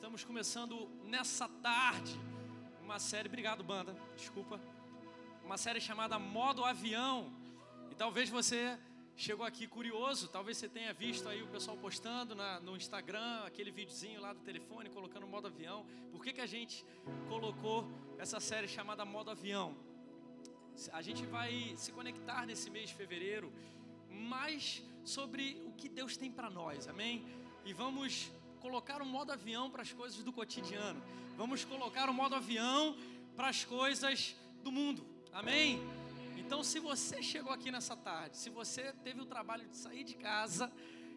Estamos 0.00 0.24
começando 0.24 0.88
nessa 1.04 1.46
tarde 1.46 2.18
uma 2.82 2.98
série, 2.98 3.28
obrigado 3.28 3.62
banda, 3.62 3.94
desculpa, 4.16 4.58
uma 5.44 5.58
série 5.58 5.78
chamada 5.78 6.18
Modo 6.18 6.64
Avião. 6.64 7.30
E 7.90 7.94
talvez 7.94 8.30
você 8.30 8.78
chegou 9.14 9.44
aqui 9.44 9.66
curioso, 9.66 10.28
talvez 10.28 10.56
você 10.56 10.70
tenha 10.70 10.94
visto 10.94 11.28
aí 11.28 11.42
o 11.42 11.48
pessoal 11.48 11.76
postando 11.76 12.34
na, 12.34 12.58
no 12.60 12.78
Instagram 12.78 13.42
aquele 13.44 13.70
videozinho 13.70 14.22
lá 14.22 14.32
do 14.32 14.40
telefone 14.40 14.88
colocando 14.88 15.26
modo 15.26 15.48
avião. 15.48 15.84
Por 16.10 16.24
que, 16.24 16.32
que 16.32 16.40
a 16.40 16.46
gente 16.46 16.82
colocou 17.28 17.86
essa 18.16 18.40
série 18.40 18.68
chamada 18.68 19.04
Modo 19.04 19.30
Avião? 19.30 19.76
A 20.92 21.02
gente 21.02 21.26
vai 21.26 21.74
se 21.76 21.92
conectar 21.92 22.46
nesse 22.46 22.70
mês 22.70 22.88
de 22.88 22.94
fevereiro 22.94 23.52
mais 24.08 24.82
sobre 25.04 25.62
o 25.66 25.72
que 25.72 25.90
Deus 25.90 26.16
tem 26.16 26.32
para 26.32 26.48
nós, 26.48 26.88
amém? 26.88 27.22
E 27.66 27.74
vamos 27.74 28.32
colocar 28.60 29.02
o 29.02 29.06
modo 29.06 29.32
avião 29.32 29.70
para 29.70 29.82
as 29.82 29.92
coisas 29.92 30.22
do 30.22 30.32
cotidiano. 30.32 31.02
Vamos 31.36 31.64
colocar 31.64 32.08
o 32.08 32.14
modo 32.14 32.34
avião 32.34 32.96
para 33.34 33.48
as 33.48 33.64
coisas 33.64 34.36
do 34.62 34.70
mundo. 34.70 35.04
Amém? 35.32 35.80
Então, 36.36 36.62
se 36.62 36.78
você 36.78 37.22
chegou 37.22 37.52
aqui 37.52 37.70
nessa 37.70 37.96
tarde, 37.96 38.36
se 38.36 38.50
você 38.50 38.92
teve 39.04 39.20
o 39.20 39.24
trabalho 39.24 39.66
de 39.68 39.76
sair 39.76 40.04
de 40.04 40.14
casa, 40.14 40.70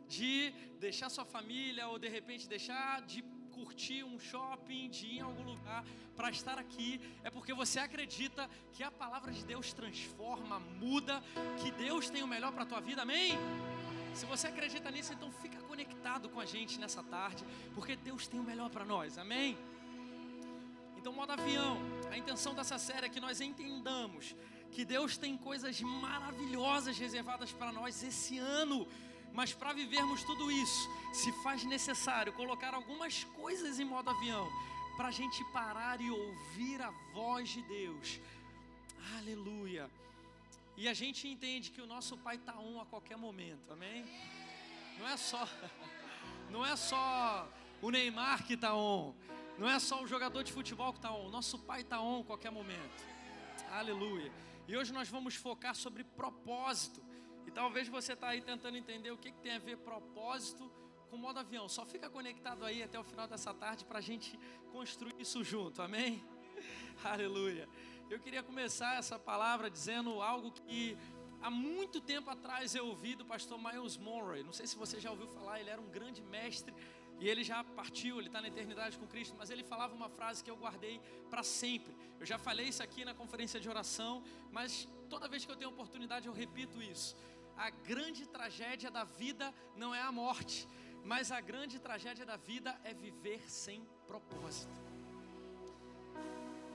de 0.08 0.52
deixar 0.80 1.10
sua 1.10 1.26
família 1.26 1.88
ou 1.88 1.98
de 1.98 2.08
repente 2.08 2.48
deixar 2.48 3.02
de 3.02 3.22
curtir 3.52 4.04
um 4.04 4.20
shopping, 4.20 4.90
de 4.90 5.06
ir 5.06 5.18
em 5.18 5.22
algum 5.22 5.44
lugar 5.44 5.84
para 6.16 6.30
estar 6.30 6.58
aqui, 6.58 7.02
é 7.24 7.30
porque 7.30 7.54
você 7.54 7.80
acredita 7.80 8.50
que 8.74 8.84
a 8.84 8.92
palavra 8.92 9.32
de 9.32 9.44
Deus 9.44 9.74
transforma, 9.74 10.60
muda, 10.60 11.24
que 11.62 11.72
Deus 11.72 12.10
tem 12.10 12.24
o 12.24 12.28
melhor 12.28 12.52
para 12.52 12.64
a 12.64 12.66
tua 12.66 12.80
vida. 12.80 13.02
Amém? 13.02 13.34
Se 14.14 14.26
você 14.28 14.48
acredita 14.48 14.92
nisso, 14.92 15.14
então 15.14 15.32
fica 15.32 15.63
conectado 15.74 16.30
com 16.30 16.40
a 16.40 16.46
gente 16.46 16.80
nessa 16.80 17.02
tarde, 17.02 17.44
porque 17.74 17.96
Deus 17.96 18.28
tem 18.28 18.40
o 18.40 18.44
melhor 18.44 18.70
para 18.70 18.86
nós, 18.86 19.18
amém? 19.18 19.58
Então, 20.98 21.12
modo 21.12 21.32
avião, 21.32 21.78
a 22.12 22.18
intenção 22.22 22.54
dessa 22.54 22.78
série 22.78 23.08
é 23.08 23.10
que 23.10 23.20
nós 23.20 23.42
entendamos 23.42 24.36
que 24.72 24.86
Deus 24.86 25.18
tem 25.18 25.36
coisas 25.36 25.82
maravilhosas 25.82 26.96
reservadas 27.06 27.52
para 27.52 27.72
nós 27.72 28.04
esse 28.04 28.38
ano, 28.38 28.88
mas 29.34 29.52
para 29.52 29.74
vivermos 29.74 30.24
tudo 30.24 30.52
isso, 30.52 30.84
se 31.12 31.32
faz 31.42 31.64
necessário 31.64 32.32
colocar 32.34 32.76
algumas 32.76 33.24
coisas 33.42 33.80
em 33.80 33.86
modo 33.86 34.12
avião, 34.12 34.48
para 34.96 35.08
a 35.08 35.12
gente 35.20 35.44
parar 35.46 36.00
e 36.00 36.10
ouvir 36.12 36.80
a 36.84 36.92
voz 37.18 37.50
de 37.50 37.64
Deus. 37.64 38.20
Aleluia. 39.18 39.90
E 40.78 40.88
a 40.88 40.94
gente 40.94 41.28
entende 41.28 41.72
que 41.72 41.82
o 41.82 41.88
nosso 41.88 42.16
Pai 42.16 42.36
está 42.36 42.60
on 42.60 42.80
a 42.80 42.86
qualquer 42.86 43.18
momento, 43.18 43.74
amém? 43.74 44.06
Não 45.04 45.10
é 45.10 45.18
só, 45.18 45.50
não 46.50 46.66
é 46.66 46.76
só 46.78 47.50
o 47.82 47.92
Neymar 47.92 48.46
que 48.48 48.54
está 48.54 48.74
on, 48.74 49.14
não 49.60 49.70
é 49.70 49.78
só 49.78 50.02
o 50.02 50.08
jogador 50.08 50.44
de 50.44 50.54
futebol 50.54 50.94
que 50.94 51.00
está 51.00 51.12
on, 51.12 51.30
nosso 51.30 51.60
Pai 51.60 51.82
está 51.82 52.00
on 52.00 52.22
a 52.22 52.24
qualquer 52.24 52.50
momento. 52.50 53.04
Aleluia. 53.70 54.32
E 54.66 54.78
hoje 54.78 54.94
nós 54.94 55.10
vamos 55.10 55.36
focar 55.36 55.76
sobre 55.76 56.06
propósito. 56.06 57.04
E 57.46 57.52
talvez 57.52 57.90
você 57.90 58.14
está 58.14 58.30
aí 58.30 58.42
tentando 58.42 58.78
entender 58.78 59.12
o 59.12 59.18
que, 59.18 59.34
que 59.34 59.40
tem 59.40 59.56
a 59.56 59.60
ver 59.60 59.76
propósito 59.76 60.72
com 61.10 61.18
modo 61.18 61.38
avião. 61.38 61.68
Só 61.68 61.86
fica 61.86 62.10
conectado 62.10 62.64
aí 62.64 62.82
até 62.82 62.98
o 62.98 63.04
final 63.04 63.28
dessa 63.28 63.54
tarde 63.54 63.84
para 63.84 63.98
a 63.98 64.02
gente 64.02 64.40
construir 64.72 65.16
isso 65.20 65.44
junto, 65.44 65.82
amém? 65.82 66.24
Aleluia. 67.04 67.68
Eu 68.10 68.22
queria 68.22 68.42
começar 68.42 68.96
essa 68.96 69.20
palavra 69.20 69.70
dizendo 69.70 70.22
algo 70.22 70.50
que 70.50 70.98
há 71.44 71.50
muito 71.52 72.00
tempo 72.00 72.30
atrás 72.30 72.74
eu 72.74 72.88
ouvi 72.88 73.16
do 73.16 73.26
pastor 73.26 73.60
Miles 73.62 73.98
Monroe. 73.98 74.44
Não 74.44 74.54
sei 74.54 74.66
se 74.66 74.78
você 74.78 75.00
já 75.00 75.12
ouviu 75.12 75.28
falar, 75.28 75.60
ele 75.60 75.70
era 75.70 75.82
um 75.82 75.90
grande 75.90 76.22
mestre 76.22 76.74
e 77.20 77.28
ele 77.28 77.44
já 77.44 77.64
partiu, 77.64 78.18
ele 78.18 78.28
está 78.28 78.42
na 78.42 78.48
eternidade 78.48 78.98
com 78.98 79.06
Cristo, 79.06 79.36
mas 79.38 79.50
ele 79.50 79.64
falava 79.64 79.94
uma 79.94 80.10
frase 80.10 80.44
que 80.44 80.50
eu 80.50 80.56
guardei 80.56 81.00
para 81.30 81.44
sempre. 81.44 81.94
Eu 82.20 82.26
já 82.26 82.38
falei 82.38 82.68
isso 82.68 82.82
aqui 82.82 83.04
na 83.04 83.14
conferência 83.14 83.60
de 83.60 83.70
oração, 83.70 84.24
mas 84.52 84.88
toda 85.10 85.28
vez 85.28 85.46
que 85.46 85.52
eu 85.52 85.56
tenho 85.56 85.70
oportunidade 85.70 86.28
eu 86.28 86.34
repito 86.34 86.82
isso. 86.82 87.16
A 87.58 87.70
grande 87.70 88.26
tragédia 88.26 88.90
da 88.90 89.04
vida 89.04 89.54
não 89.76 89.94
é 89.94 90.02
a 90.02 90.12
morte, 90.12 90.68
mas 91.04 91.32
a 91.32 91.42
grande 91.42 91.78
tragédia 91.78 92.26
da 92.26 92.38
vida 92.38 92.80
é 92.86 92.94
viver 92.94 93.52
sem 93.52 93.86
propósito. 94.08 94.82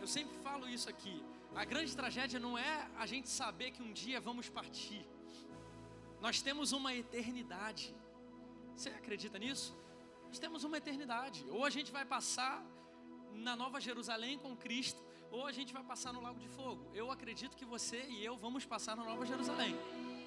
Eu 0.01 0.07
sempre 0.07 0.37
falo 0.39 0.69
isso 0.69 0.89
aqui. 0.89 1.25
A 1.55 1.65
grande 1.65 1.95
tragédia 1.95 2.39
não 2.39 2.57
é 2.57 2.89
a 2.97 3.07
gente 3.07 3.29
saber 3.29 3.71
que 3.71 3.83
um 3.83 3.93
dia 3.93 4.21
vamos 4.21 4.49
partir. 4.49 5.05
Nós 6.21 6.41
temos 6.43 6.73
uma 6.73 6.95
eternidade. 6.95 7.95
Você 8.77 8.91
acredita 8.91 9.39
nisso? 9.39 9.77
Nós 10.29 10.39
temos 10.39 10.65
uma 10.65 10.79
eternidade. 10.79 11.45
Ou 11.51 11.65
a 11.65 11.71
gente 11.71 11.91
vai 11.91 12.05
passar 12.05 12.65
na 13.33 13.57
Nova 13.57 13.81
Jerusalém 13.81 14.39
com 14.39 14.57
Cristo, 14.57 15.03
ou 15.31 15.47
a 15.47 15.53
gente 15.53 15.73
vai 15.73 15.83
passar 15.83 16.13
no 16.13 16.21
Lago 16.21 16.39
de 16.39 16.49
Fogo. 16.49 16.91
Eu 16.95 17.11
acredito 17.11 17.57
que 17.57 17.65
você 17.65 18.05
e 18.09 18.25
eu 18.25 18.37
vamos 18.37 18.65
passar 18.65 18.97
na 18.97 19.05
Nova 19.05 19.25
Jerusalém. 19.27 19.77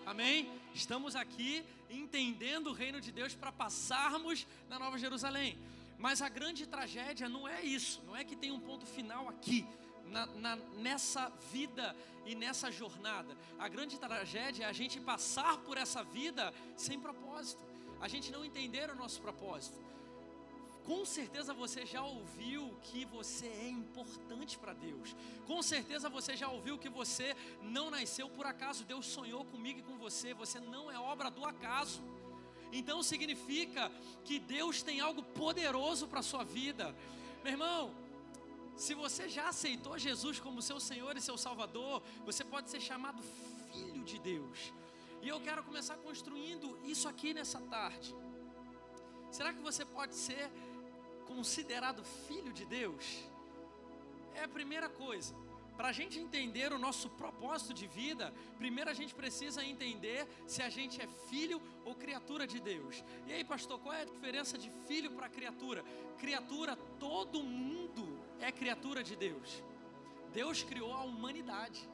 Amém? 0.05 0.51
Estamos 0.73 1.15
aqui 1.15 1.63
entendendo 1.89 2.67
o 2.67 2.73
reino 2.73 2.99
de 2.99 3.11
Deus 3.11 3.35
para 3.35 3.51
passarmos 3.51 4.47
na 4.67 4.79
Nova 4.79 4.97
Jerusalém. 4.97 5.57
Mas 5.97 6.21
a 6.21 6.29
grande 6.29 6.65
tragédia 6.65 7.29
não 7.29 7.47
é 7.47 7.63
isso, 7.63 8.01
não 8.05 8.15
é 8.15 8.23
que 8.23 8.35
tem 8.35 8.51
um 8.51 8.59
ponto 8.59 8.85
final 8.85 9.29
aqui, 9.29 9.67
na, 10.11 10.25
na, 10.27 10.55
nessa 10.77 11.29
vida 11.51 11.95
e 12.25 12.35
nessa 12.35 12.69
jornada. 12.71 13.35
A 13.57 13.67
grande 13.67 13.97
tragédia 13.97 14.65
é 14.65 14.67
a 14.67 14.73
gente 14.73 14.99
passar 14.99 15.57
por 15.59 15.77
essa 15.77 16.03
vida 16.03 16.53
sem 16.75 16.99
propósito, 16.99 17.61
a 17.99 18.07
gente 18.07 18.31
não 18.31 18.45
entender 18.45 18.89
o 18.89 18.95
nosso 18.95 19.21
propósito. 19.21 19.79
Com 20.85 21.05
certeza 21.05 21.53
você 21.53 21.85
já 21.85 22.03
ouviu 22.03 22.75
que 22.81 23.05
você 23.05 23.45
é 23.45 23.69
importante 23.69 24.57
para 24.57 24.73
Deus. 24.73 25.15
Com 25.45 25.61
certeza 25.61 26.09
você 26.09 26.35
já 26.35 26.49
ouviu 26.49 26.77
que 26.77 26.89
você 26.89 27.35
não 27.61 27.91
nasceu 27.91 28.27
por 28.27 28.47
acaso. 28.47 28.83
Deus 28.83 29.05
sonhou 29.05 29.45
comigo 29.45 29.79
e 29.79 29.83
com 29.83 29.97
você. 29.97 30.33
Você 30.33 30.59
não 30.59 30.91
é 30.91 30.99
obra 30.99 31.29
do 31.29 31.45
acaso. 31.45 32.01
Então 32.73 33.03
significa 33.03 33.91
que 34.25 34.39
Deus 34.39 34.81
tem 34.81 34.99
algo 34.99 35.21
poderoso 35.21 36.07
para 36.07 36.21
a 36.21 36.23
sua 36.23 36.43
vida. 36.43 36.95
Meu 37.43 37.53
irmão, 37.53 37.93
se 38.81 38.95
você 38.95 39.29
já 39.29 39.47
aceitou 39.49 39.95
Jesus 39.95 40.39
como 40.39 40.59
seu 40.59 40.79
Senhor 40.79 41.15
e 41.15 41.21
seu 41.21 41.37
Salvador, 41.37 42.01
você 42.25 42.43
pode 42.43 42.67
ser 42.71 42.81
chamado 42.81 43.21
filho 43.71 44.03
de 44.03 44.17
Deus. 44.17 44.73
E 45.21 45.27
eu 45.29 45.39
quero 45.39 45.63
começar 45.63 45.97
construindo 45.97 46.79
isso 46.83 47.07
aqui 47.07 47.31
nessa 47.31 47.59
tarde. 47.75 48.15
Será 49.29 49.53
que 49.53 49.61
você 49.61 49.85
pode 49.85 50.15
ser 50.15 50.49
considerado 51.27 52.03
filho 52.27 52.51
de 52.51 52.65
Deus? 52.65 53.05
É 54.33 54.45
a 54.45 54.47
primeira 54.47 54.89
coisa. 54.89 55.35
Para 55.77 55.89
a 55.89 55.93
gente 55.93 56.17
entender 56.17 56.73
o 56.73 56.79
nosso 56.79 57.07
propósito 57.11 57.75
de 57.75 57.85
vida, 57.85 58.33
primeiro 58.57 58.89
a 58.89 58.95
gente 58.95 59.13
precisa 59.13 59.63
entender 59.63 60.27
se 60.47 60.63
a 60.63 60.71
gente 60.71 60.99
é 60.99 61.07
filho 61.29 61.61
ou 61.85 61.93
criatura 61.93 62.47
de 62.47 62.59
Deus. 62.59 63.03
E 63.27 63.31
aí, 63.33 63.43
pastor, 63.43 63.79
qual 63.79 63.93
é 63.93 64.01
a 64.01 64.05
diferença 64.05 64.57
de 64.57 64.71
filho 64.87 65.11
para 65.11 65.29
criatura? 65.29 65.85
Criatura, 66.17 66.75
todo 66.99 67.43
mundo 67.43 68.20
é 68.41 68.51
criatura 68.51 69.03
de 69.03 69.15
Deus. 69.15 69.63
Deus 70.33 70.63
criou 70.63 70.93
a 70.93 71.03
humanidade. 71.03 71.87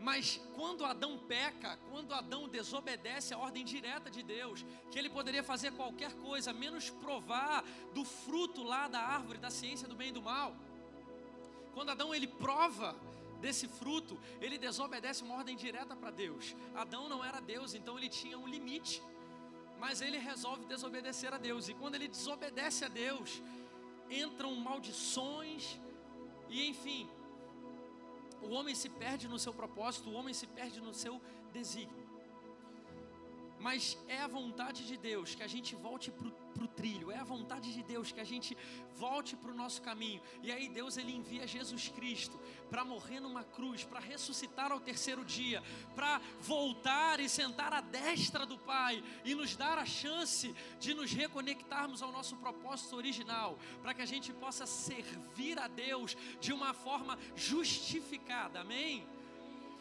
Mas 0.00 0.40
quando 0.54 0.84
Adão 0.84 1.18
peca, 1.18 1.76
quando 1.90 2.14
Adão 2.14 2.48
desobedece 2.48 3.34
a 3.34 3.38
ordem 3.38 3.64
direta 3.64 4.08
de 4.08 4.22
Deus, 4.22 4.64
que 4.90 4.98
ele 4.98 5.10
poderia 5.10 5.42
fazer 5.42 5.72
qualquer 5.72 6.12
coisa, 6.14 6.52
menos 6.52 6.88
provar 6.88 7.64
do 7.92 8.04
fruto 8.04 8.62
lá 8.62 8.86
da 8.86 9.00
árvore 9.00 9.38
da 9.38 9.50
ciência 9.50 9.88
do 9.88 9.96
bem 9.96 10.10
e 10.10 10.12
do 10.12 10.22
mal, 10.22 10.54
quando 11.74 11.90
Adão 11.90 12.14
ele 12.14 12.28
prova 12.28 12.94
desse 13.40 13.66
fruto, 13.66 14.18
ele 14.40 14.58
desobedece 14.58 15.22
uma 15.22 15.34
ordem 15.34 15.56
direta 15.56 15.96
para 15.96 16.10
Deus. 16.10 16.54
Adão 16.74 17.08
não 17.08 17.24
era 17.24 17.40
Deus, 17.40 17.74
então 17.74 17.98
ele 17.98 18.08
tinha 18.08 18.38
um 18.38 18.46
limite. 18.46 19.02
Mas 19.78 20.00
ele 20.00 20.18
resolve 20.18 20.64
desobedecer 20.66 21.32
a 21.32 21.38
Deus. 21.38 21.68
E 21.68 21.74
quando 21.74 21.94
ele 21.94 22.08
desobedece 22.08 22.84
a 22.84 22.88
Deus, 22.88 23.40
entram 24.10 24.54
maldições 24.54 25.78
e 26.48 26.66
enfim, 26.68 27.08
o 28.42 28.50
homem 28.50 28.74
se 28.74 28.88
perde 28.88 29.28
no 29.28 29.38
seu 29.38 29.52
propósito, 29.52 30.10
o 30.10 30.14
homem 30.14 30.32
se 30.32 30.46
perde 30.46 30.80
no 30.80 30.94
seu 30.94 31.20
desígnio. 31.52 32.08
Mas 33.58 33.98
é 34.06 34.18
a 34.20 34.28
vontade 34.28 34.86
de 34.86 34.96
Deus 34.96 35.34
que 35.34 35.42
a 35.42 35.46
gente 35.48 35.74
volte 35.74 36.10
para 36.10 36.28
o 36.28 36.32
trilho, 36.66 37.10
é 37.10 37.18
a 37.18 37.24
vontade 37.24 37.72
de 37.72 37.82
Deus 37.82 38.10
que 38.10 38.20
a 38.20 38.24
gente 38.24 38.56
volte 38.96 39.36
para 39.36 39.50
o 39.50 39.54
nosso 39.54 39.80
caminho. 39.82 40.20
E 40.42 40.50
aí 40.50 40.68
Deus 40.68 40.96
ele 40.96 41.14
envia 41.14 41.46
Jesus 41.46 41.88
Cristo 41.88 42.38
para 42.70 42.84
morrer 42.84 43.20
numa 43.20 43.44
cruz, 43.44 43.84
para 43.84 44.00
ressuscitar 44.00 44.72
ao 44.72 44.80
terceiro 44.80 45.24
dia, 45.24 45.62
para 45.94 46.20
voltar 46.40 47.20
e 47.20 47.28
sentar 47.28 47.72
à 47.72 47.80
destra 47.80 48.44
do 48.44 48.58
Pai 48.58 49.02
e 49.24 49.34
nos 49.34 49.54
dar 49.56 49.78
a 49.78 49.86
chance 49.86 50.54
de 50.80 50.94
nos 50.94 51.12
reconectarmos 51.12 52.02
ao 52.02 52.12
nosso 52.12 52.36
propósito 52.36 52.96
original, 52.96 53.58
para 53.82 53.94
que 53.94 54.02
a 54.02 54.06
gente 54.06 54.32
possa 54.32 54.66
servir 54.66 55.58
a 55.58 55.68
Deus 55.68 56.16
de 56.40 56.52
uma 56.52 56.74
forma 56.74 57.18
justificada. 57.36 58.60
Amém? 58.60 59.06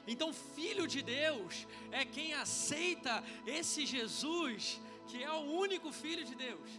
Então, 0.08 0.32
filho 0.32 0.88
de 0.88 1.02
Deus 1.02 1.68
é 1.92 2.06
quem 2.06 2.34
aceita 2.34 3.22
esse 3.46 3.86
Jesus, 3.86 4.80
que 5.08 5.24
é 5.24 5.32
o 5.32 5.46
único 5.66 5.92
filho 5.92 6.26
de 6.26 6.36
Deus. 6.36 6.70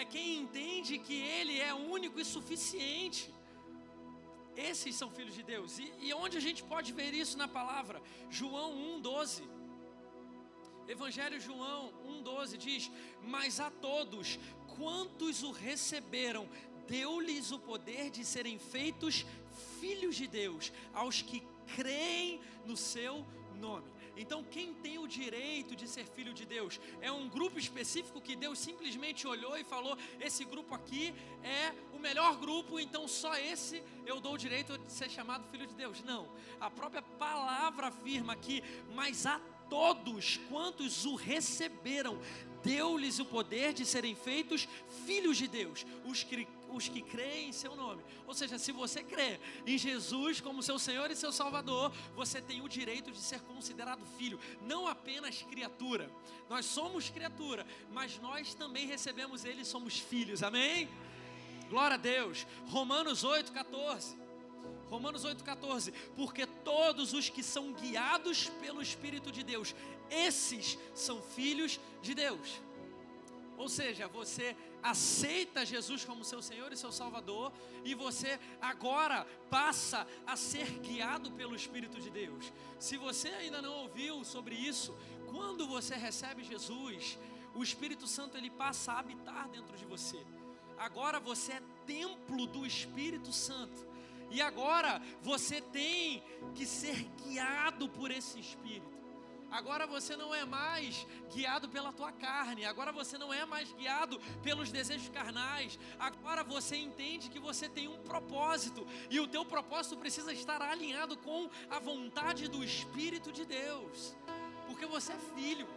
é 0.00 0.04
quem 0.04 0.38
entende 0.42 0.98
que 0.98 1.16
Ele 1.36 1.60
é 1.60 1.72
único 1.72 2.18
e 2.20 2.24
suficiente. 2.24 3.32
Esses 4.56 4.94
são 5.00 5.08
filhos 5.10 5.34
de 5.34 5.42
Deus. 5.42 5.78
E, 5.78 5.86
e 6.00 6.14
onde 6.14 6.36
a 6.36 6.40
gente 6.46 6.62
pode 6.72 6.92
ver 6.92 7.12
isso 7.22 7.36
na 7.42 7.46
palavra? 7.46 8.02
João 8.28 8.70
1,12. 9.00 9.42
Evangelho 10.88 11.40
João 11.40 11.92
1,12 12.24 12.56
diz: 12.56 12.90
Mas 13.22 13.60
a 13.60 13.70
todos 13.70 14.38
quantos 14.76 15.42
o 15.42 15.52
receberam, 15.52 16.48
deu-lhes 16.86 17.52
o 17.52 17.58
poder 17.58 18.10
de 18.10 18.24
serem 18.24 18.58
feitos 18.58 19.24
filhos 19.80 20.16
de 20.16 20.26
Deus, 20.26 20.72
aos 20.92 21.22
que 21.22 21.42
creem 21.76 22.40
no 22.66 22.76
seu 22.76 23.24
nome. 23.54 23.88
Então, 24.16 24.44
quem 24.44 24.72
tem 24.74 24.98
o 24.98 25.08
direito 25.08 25.74
de 25.74 25.88
ser 25.88 26.06
filho 26.06 26.32
de 26.32 26.44
Deus? 26.44 26.80
É 27.00 27.10
um 27.10 27.28
grupo 27.28 27.58
específico 27.58 28.20
que 28.20 28.36
Deus 28.36 28.58
simplesmente 28.58 29.26
olhou 29.26 29.56
e 29.56 29.64
falou: 29.64 29.96
esse 30.20 30.44
grupo 30.44 30.74
aqui 30.74 31.14
é 31.42 31.72
o 31.92 31.98
melhor 31.98 32.36
grupo, 32.36 32.78
então 32.78 33.08
só 33.08 33.34
esse 33.36 33.82
eu 34.06 34.20
dou 34.20 34.34
o 34.34 34.38
direito 34.38 34.78
de 34.78 34.92
ser 34.92 35.10
chamado 35.10 35.48
filho 35.50 35.66
de 35.66 35.74
Deus. 35.74 36.02
Não. 36.02 36.28
A 36.60 36.70
própria 36.70 37.02
palavra 37.02 37.88
afirma 37.88 38.36
que, 38.36 38.62
mas 38.94 39.26
a 39.26 39.40
todos 39.68 40.36
quantos 40.48 41.04
o 41.04 41.14
receberam, 41.14 42.18
deu-lhes 42.62 43.18
o 43.18 43.24
poder 43.24 43.72
de 43.72 43.84
serem 43.84 44.14
feitos 44.14 44.68
filhos 45.04 45.36
de 45.36 45.46
Deus, 45.48 45.86
os 46.04 46.22
que 46.22 46.46
os 46.76 46.88
que 46.88 47.02
creem 47.02 47.48
em 47.48 47.52
seu 47.52 47.74
nome. 47.74 48.02
Ou 48.26 48.34
seja, 48.34 48.58
se 48.58 48.72
você 48.72 49.02
crê 49.02 49.40
em 49.66 49.78
Jesus 49.78 50.40
como 50.40 50.62
seu 50.62 50.78
Senhor 50.78 51.10
e 51.10 51.16
seu 51.16 51.32
Salvador, 51.32 51.92
você 52.14 52.40
tem 52.40 52.60
o 52.62 52.68
direito 52.68 53.10
de 53.10 53.18
ser 53.18 53.40
considerado 53.40 54.04
filho, 54.18 54.38
não 54.62 54.86
apenas 54.86 55.42
criatura. 55.42 56.10
Nós 56.48 56.66
somos 56.66 57.08
criatura, 57.10 57.66
mas 57.90 58.18
nós 58.18 58.54
também 58.54 58.86
recebemos 58.86 59.44
Ele 59.44 59.64
somos 59.64 59.98
filhos. 59.98 60.42
Amém? 60.42 60.88
Glória 61.68 61.94
a 61.94 61.98
Deus. 61.98 62.46
Romanos 62.66 63.24
8, 63.24 63.52
14. 63.52 64.24
Romanos 64.88 65.24
8,14, 65.24 65.92
porque 66.14 66.46
todos 66.46 67.12
os 67.12 67.28
que 67.28 67.42
são 67.42 67.72
guiados 67.72 68.48
pelo 68.60 68.80
Espírito 68.80 69.32
de 69.32 69.42
Deus, 69.42 69.74
esses 70.10 70.78
são 70.94 71.20
filhos 71.20 71.80
de 72.00 72.14
Deus. 72.14 72.60
Ou 73.56 73.68
seja, 73.68 74.08
você 74.08 74.56
aceita 74.82 75.64
Jesus 75.64 76.04
como 76.04 76.24
seu 76.24 76.42
Senhor 76.42 76.72
e 76.72 76.76
seu 76.76 76.92
Salvador, 76.92 77.52
e 77.84 77.94
você 77.94 78.38
agora 78.60 79.26
passa 79.48 80.06
a 80.26 80.36
ser 80.36 80.66
guiado 80.80 81.30
pelo 81.32 81.54
Espírito 81.54 82.00
de 82.00 82.10
Deus. 82.10 82.52
Se 82.78 82.96
você 82.96 83.28
ainda 83.28 83.62
não 83.62 83.72
ouviu 83.82 84.24
sobre 84.24 84.54
isso, 84.54 84.94
quando 85.30 85.66
você 85.66 85.94
recebe 85.94 86.44
Jesus, 86.44 87.18
o 87.54 87.62
Espírito 87.62 88.06
Santo 88.06 88.36
ele 88.36 88.50
passa 88.50 88.92
a 88.92 88.98
habitar 88.98 89.48
dentro 89.48 89.76
de 89.76 89.84
você. 89.84 90.18
Agora 90.76 91.20
você 91.20 91.52
é 91.52 91.62
templo 91.86 92.46
do 92.46 92.66
Espírito 92.66 93.32
Santo. 93.32 93.86
E 94.30 94.42
agora 94.42 95.00
você 95.22 95.60
tem 95.60 96.22
que 96.54 96.66
ser 96.66 97.04
guiado 97.22 97.88
por 97.88 98.10
esse 98.10 98.40
Espírito. 98.40 98.93
Agora 99.54 99.86
você 99.86 100.16
não 100.16 100.34
é 100.34 100.44
mais 100.44 101.06
guiado 101.32 101.68
pela 101.68 101.92
tua 101.92 102.10
carne, 102.10 102.64
agora 102.64 102.90
você 102.90 103.16
não 103.16 103.32
é 103.32 103.46
mais 103.46 103.72
guiado 103.72 104.18
pelos 104.42 104.72
desejos 104.72 105.08
carnais. 105.10 105.78
Agora 105.96 106.42
você 106.42 106.74
entende 106.74 107.30
que 107.30 107.38
você 107.38 107.68
tem 107.68 107.86
um 107.86 107.98
propósito 107.98 108.84
e 109.08 109.20
o 109.20 109.28
teu 109.28 109.44
propósito 109.44 109.96
precisa 109.96 110.32
estar 110.32 110.60
alinhado 110.60 111.16
com 111.18 111.48
a 111.70 111.78
vontade 111.78 112.48
do 112.48 112.64
Espírito 112.64 113.30
de 113.30 113.44
Deus. 113.44 114.16
Porque 114.66 114.86
você 114.86 115.12
é 115.12 115.18
filho. 115.36 115.68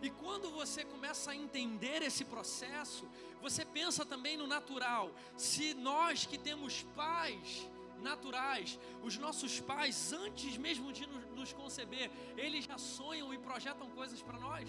E 0.00 0.08
quando 0.08 0.52
você 0.52 0.84
começa 0.84 1.32
a 1.32 1.36
entender 1.36 2.00
esse 2.00 2.24
processo, 2.24 3.08
você 3.42 3.64
pensa 3.64 4.06
também 4.06 4.36
no 4.36 4.46
natural. 4.46 5.10
Se 5.36 5.74
nós 5.74 6.24
que 6.24 6.38
temos 6.38 6.84
pais 6.94 7.68
naturais, 8.00 8.78
os 9.02 9.16
nossos 9.16 9.60
pais, 9.60 10.12
antes 10.12 10.56
mesmo 10.56 10.92
de 10.92 11.06
nos 11.06 11.52
conceber, 11.52 12.10
eles 12.36 12.64
já 12.64 12.78
sonham 12.78 13.32
e 13.32 13.38
projetam 13.38 13.88
coisas 13.90 14.20
para 14.22 14.38
nós. 14.38 14.68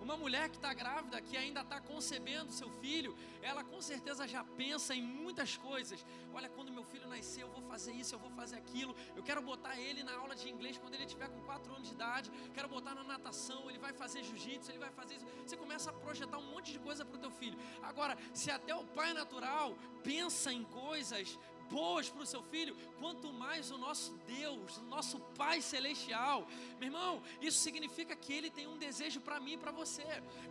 Uma 0.00 0.16
mulher 0.16 0.48
que 0.48 0.54
está 0.54 0.72
grávida, 0.72 1.20
que 1.20 1.36
ainda 1.36 1.62
está 1.62 1.80
concebendo 1.80 2.52
seu 2.52 2.70
filho, 2.70 3.16
ela 3.42 3.64
com 3.64 3.80
certeza 3.82 4.28
já 4.28 4.44
pensa 4.44 4.94
em 4.94 5.02
muitas 5.02 5.56
coisas. 5.56 6.06
Olha, 6.32 6.48
quando 6.48 6.70
meu 6.70 6.84
filho 6.84 7.08
nascer, 7.08 7.42
eu 7.42 7.48
vou 7.48 7.62
fazer 7.62 7.92
isso, 7.92 8.14
eu 8.14 8.18
vou 8.20 8.30
fazer 8.30 8.54
aquilo. 8.56 8.94
Eu 9.16 9.22
quero 9.24 9.42
botar 9.42 9.76
ele 9.80 10.04
na 10.04 10.14
aula 10.14 10.36
de 10.36 10.48
inglês 10.48 10.78
quando 10.78 10.94
ele 10.94 11.06
tiver 11.06 11.28
com 11.28 11.40
4 11.40 11.74
anos 11.74 11.88
de 11.88 11.94
idade. 11.94 12.30
Quero 12.54 12.68
botar 12.68 12.94
na 12.94 13.02
natação, 13.02 13.68
ele 13.68 13.78
vai 13.78 13.92
fazer 13.92 14.22
jiu-jitsu, 14.22 14.70
ele 14.70 14.78
vai 14.78 14.90
fazer 14.90 15.16
isso. 15.16 15.26
Você 15.44 15.56
começa 15.56 15.90
a 15.90 15.92
projetar 15.92 16.38
um 16.38 16.52
monte 16.52 16.70
de 16.70 16.78
coisa 16.78 17.04
para 17.04 17.16
o 17.16 17.20
teu 17.20 17.30
filho. 17.32 17.58
Agora, 17.82 18.16
se 18.32 18.48
até 18.48 18.76
o 18.76 18.84
pai 18.84 19.12
natural 19.12 19.76
pensa 20.04 20.52
em 20.52 20.62
coisas 20.62 21.36
boas 21.70 22.08
para 22.08 22.22
o 22.22 22.26
seu 22.26 22.42
filho, 22.42 22.76
quanto 22.98 23.32
mais 23.32 23.70
o 23.70 23.78
nosso 23.78 24.12
Deus, 24.26 24.78
o 24.78 24.82
nosso 24.82 25.18
Pai 25.36 25.60
Celestial. 25.60 26.46
Meu 26.78 26.88
irmão, 26.88 27.22
isso 27.40 27.58
significa 27.58 28.14
que 28.16 28.32
Ele 28.32 28.50
tem 28.50 28.66
um 28.66 28.76
desejo 28.76 29.20
para 29.20 29.40
mim 29.40 29.54
e 29.54 29.58
para 29.58 29.70
você. 29.70 30.06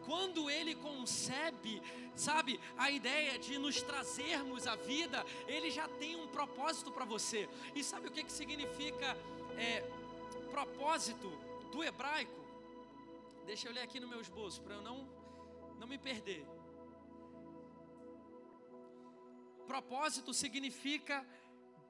Quando 0.06 0.50
Ele 0.50 0.76
concebe, 0.76 1.82
sabe, 2.16 2.60
a 2.78 2.92
ideia 2.92 3.38
de 3.40 3.58
nos 3.58 3.82
trazermos 3.82 4.68
a 4.68 4.76
vida, 4.76 5.26
Ele 5.48 5.70
já 5.70 5.88
tem 5.88 6.16
um 6.16 6.28
propósito 6.28 6.92
para 6.92 7.06
você. 7.06 7.50
E 7.74 7.84
sabe 7.84 8.08
o 8.08 8.12
que, 8.12 8.24
que 8.24 8.32
significa 8.32 9.18
é, 9.58 9.82
propósito 10.52 11.30
do 11.72 11.84
hebraico? 11.84 12.44
Deixa 13.46 13.68
eu 13.68 13.74
ler 13.74 13.82
aqui 13.82 14.00
no 14.00 14.08
meu 14.08 14.22
esboço 14.22 14.62
para 14.62 14.76
eu 14.76 14.82
não, 14.82 15.08
não 15.80 15.88
me 15.88 15.98
perder. 15.98 16.55
Propósito 19.68 20.34
significa 20.34 21.26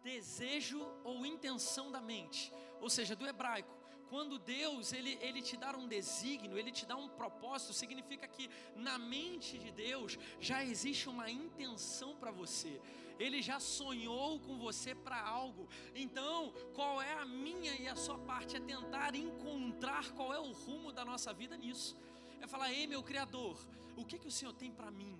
desejo 0.03 0.85
ou 1.03 1.25
intenção 1.25 1.91
da 1.91 1.99
mente, 1.99 2.51
ou 2.79 2.89
seja, 2.89 3.15
do 3.15 3.27
hebraico. 3.27 3.73
Quando 4.09 4.37
Deus 4.37 4.93
ele, 4.93 5.17
ele 5.19 5.41
te 5.41 5.57
dá 5.57 5.75
um 5.75 5.87
desígnio, 5.87 6.57
ele 6.57 6.71
te 6.71 6.85
dá 6.85 6.95
um 6.95 7.09
propósito, 7.09 7.73
significa 7.73 8.27
que 8.27 8.49
na 8.75 8.99
mente 8.99 9.57
de 9.57 9.71
Deus 9.71 10.17
já 10.39 10.63
existe 10.63 11.09
uma 11.09 11.29
intenção 11.29 12.15
para 12.15 12.31
você. 12.31 12.79
Ele 13.17 13.41
já 13.41 13.59
sonhou 13.59 14.39
com 14.39 14.59
você 14.59 14.93
para 14.93 15.19
algo. 15.19 15.67
Então, 15.95 16.53
qual 16.73 17.01
é 17.01 17.13
a 17.13 17.25
minha 17.25 17.73
e 17.75 17.87
a 17.87 17.95
sua 17.95 18.17
parte? 18.19 18.57
É 18.57 18.59
tentar 18.59 19.15
encontrar 19.15 20.11
qual 20.11 20.33
é 20.33 20.39
o 20.39 20.51
rumo 20.51 20.91
da 20.91 21.03
nossa 21.03 21.33
vida 21.33 21.57
nisso. 21.57 21.97
É 22.41 22.47
falar, 22.47 22.71
ei 22.71 22.85
meu 22.85 23.01
Criador, 23.01 23.57
o 23.95 24.05
que, 24.05 24.19
que 24.19 24.27
o 24.27 24.31
Senhor 24.31 24.53
tem 24.53 24.71
para 24.71 24.91
mim? 24.91 25.17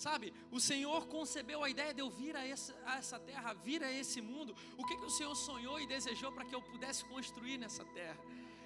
Sabe, 0.00 0.32
o 0.50 0.58
Senhor 0.58 1.06
concebeu 1.08 1.62
a 1.62 1.68
ideia 1.68 1.92
de 1.92 2.00
eu 2.00 2.08
vir 2.08 2.34
a 2.34 2.42
essa, 2.52 2.74
a 2.86 2.96
essa 2.96 3.18
terra, 3.20 3.52
vir 3.52 3.82
a 3.84 3.92
esse 3.92 4.22
mundo. 4.22 4.56
O 4.78 4.86
que, 4.86 4.96
que 4.96 5.04
o 5.04 5.10
Senhor 5.10 5.34
sonhou 5.34 5.78
e 5.78 5.86
desejou 5.86 6.32
para 6.32 6.46
que 6.46 6.54
eu 6.54 6.62
pudesse 6.62 7.04
construir 7.04 7.58
nessa 7.58 7.84
terra? 7.84 8.18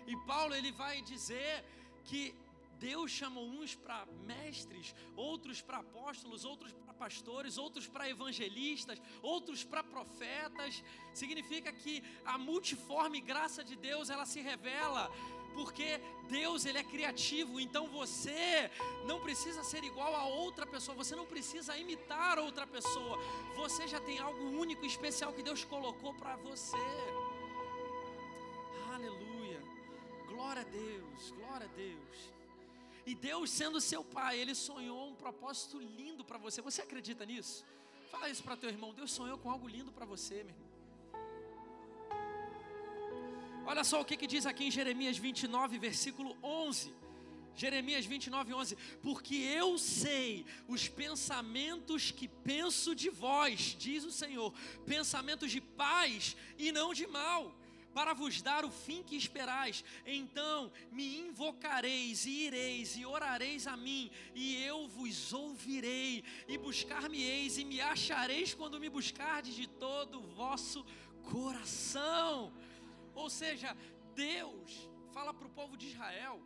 E 0.06 0.16
Paulo 0.28 0.54
ele 0.54 0.70
vai 0.70 1.02
dizer 1.02 1.64
que 2.04 2.32
Deus 2.78 3.10
chamou 3.10 3.44
uns 3.48 3.74
para 3.74 4.06
mestres, 4.24 4.94
outros 5.16 5.60
para 5.60 5.78
apóstolos, 5.78 6.44
outros 6.44 6.72
para 6.72 6.94
pastores, 6.94 7.58
outros 7.58 7.88
para 7.88 8.08
evangelistas, 8.08 9.02
outros 9.20 9.64
para 9.64 9.82
profetas. 9.82 10.84
Significa 11.12 11.72
que 11.72 12.00
a 12.24 12.38
multiforme 12.38 13.20
graça 13.20 13.64
de 13.64 13.74
Deus 13.74 14.08
ela 14.08 14.24
se 14.24 14.40
revela 14.40 15.10
porque 15.54 16.00
Deus 16.28 16.64
ele 16.66 16.78
é 16.78 16.84
criativo, 16.84 17.60
então 17.60 17.86
você 17.88 18.70
não 19.06 19.20
precisa 19.20 19.62
ser 19.62 19.82
igual 19.84 20.14
a 20.14 20.24
outra 20.24 20.66
pessoa, 20.66 20.96
você 20.96 21.14
não 21.14 21.26
precisa 21.26 21.76
imitar 21.76 22.38
outra 22.38 22.66
pessoa. 22.66 23.18
Você 23.56 23.86
já 23.86 24.00
tem 24.00 24.18
algo 24.18 24.44
único 24.64 24.84
e 24.84 24.88
especial 24.88 25.32
que 25.32 25.42
Deus 25.42 25.64
colocou 25.64 26.12
para 26.14 26.36
você. 26.36 26.76
Aleluia. 28.94 29.62
Glória 30.28 30.62
a 30.62 30.64
Deus, 30.64 31.30
glória 31.38 31.66
a 31.66 31.76
Deus. 31.76 32.34
E 33.06 33.14
Deus, 33.14 33.50
sendo 33.50 33.80
seu 33.80 34.02
pai, 34.02 34.38
ele 34.38 34.54
sonhou 34.54 35.08
um 35.08 35.14
propósito 35.14 35.78
lindo 35.78 36.24
para 36.24 36.38
você. 36.38 36.62
Você 36.62 36.80
acredita 36.82 37.24
nisso? 37.26 37.64
Fala 38.10 38.30
isso 38.30 38.42
para 38.42 38.56
teu 38.56 38.70
irmão. 38.70 38.94
Deus 38.94 39.12
sonhou 39.12 39.36
com 39.36 39.50
algo 39.50 39.68
lindo 39.68 39.92
para 39.92 40.06
você, 40.06 40.36
meu 40.36 40.54
irmão. 40.54 40.73
Olha 43.66 43.82
só 43.82 44.00
o 44.00 44.04
que, 44.04 44.16
que 44.16 44.26
diz 44.26 44.44
aqui 44.44 44.64
em 44.64 44.70
Jeremias 44.70 45.16
29, 45.16 45.78
versículo 45.78 46.36
11. 46.42 46.92
Jeremias 47.56 48.04
29, 48.04 48.52
11: 48.52 48.76
Porque 49.00 49.36
eu 49.36 49.78
sei 49.78 50.44
os 50.68 50.88
pensamentos 50.88 52.10
que 52.10 52.28
penso 52.28 52.94
de 52.94 53.08
vós, 53.08 53.74
diz 53.78 54.04
o 54.04 54.10
Senhor, 54.10 54.52
pensamentos 54.84 55.50
de 55.50 55.60
paz 55.60 56.36
e 56.58 56.72
não 56.72 56.92
de 56.92 57.06
mal, 57.06 57.56
para 57.94 58.12
vos 58.12 58.42
dar 58.42 58.64
o 58.66 58.70
fim 58.70 59.02
que 59.02 59.16
esperais. 59.16 59.82
Então 60.04 60.70
me 60.90 61.20
invocareis 61.20 62.26
e 62.26 62.46
ireis 62.46 62.96
e 62.96 63.06
orareis 63.06 63.66
a 63.66 63.76
mim, 63.76 64.10
e 64.34 64.62
eu 64.62 64.88
vos 64.88 65.32
ouvirei, 65.32 66.22
e 66.48 66.58
buscar-me-eis 66.58 67.56
e 67.56 67.64
me 67.64 67.80
achareis 67.80 68.52
quando 68.52 68.80
me 68.80 68.90
buscardes 68.90 69.54
de 69.54 69.66
todo 69.66 70.18
o 70.18 70.26
vosso 70.34 70.84
coração. 71.22 72.52
Ou 73.14 73.28
seja, 73.30 73.76
Deus 74.14 74.90
fala 75.12 75.32
para 75.32 75.46
o 75.46 75.50
povo 75.50 75.76
de 75.76 75.86
Israel 75.92 76.42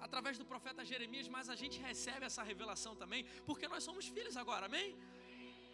através 0.00 0.38
do 0.38 0.44
profeta 0.44 0.84
Jeremias, 0.84 1.28
mas 1.28 1.48
a 1.48 1.56
gente 1.56 1.78
recebe 1.80 2.24
essa 2.26 2.42
revelação 2.42 2.94
também, 2.94 3.24
porque 3.44 3.66
nós 3.66 3.82
somos 3.82 4.06
filhos 4.06 4.36
agora, 4.36 4.66
amém? 4.66 4.96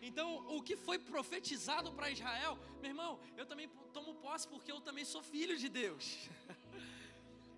Então, 0.00 0.28
o 0.56 0.62
que 0.62 0.76
foi 0.76 0.98
profetizado 0.98 1.92
para 1.92 2.10
Israel, 2.10 2.58
meu 2.80 2.90
irmão, 2.90 3.20
eu 3.36 3.46
também 3.46 3.68
tomo 3.92 4.14
posse 4.16 4.48
porque 4.48 4.72
eu 4.72 4.80
também 4.80 5.04
sou 5.04 5.22
filho 5.22 5.56
de 5.56 5.68
Deus. 5.68 6.28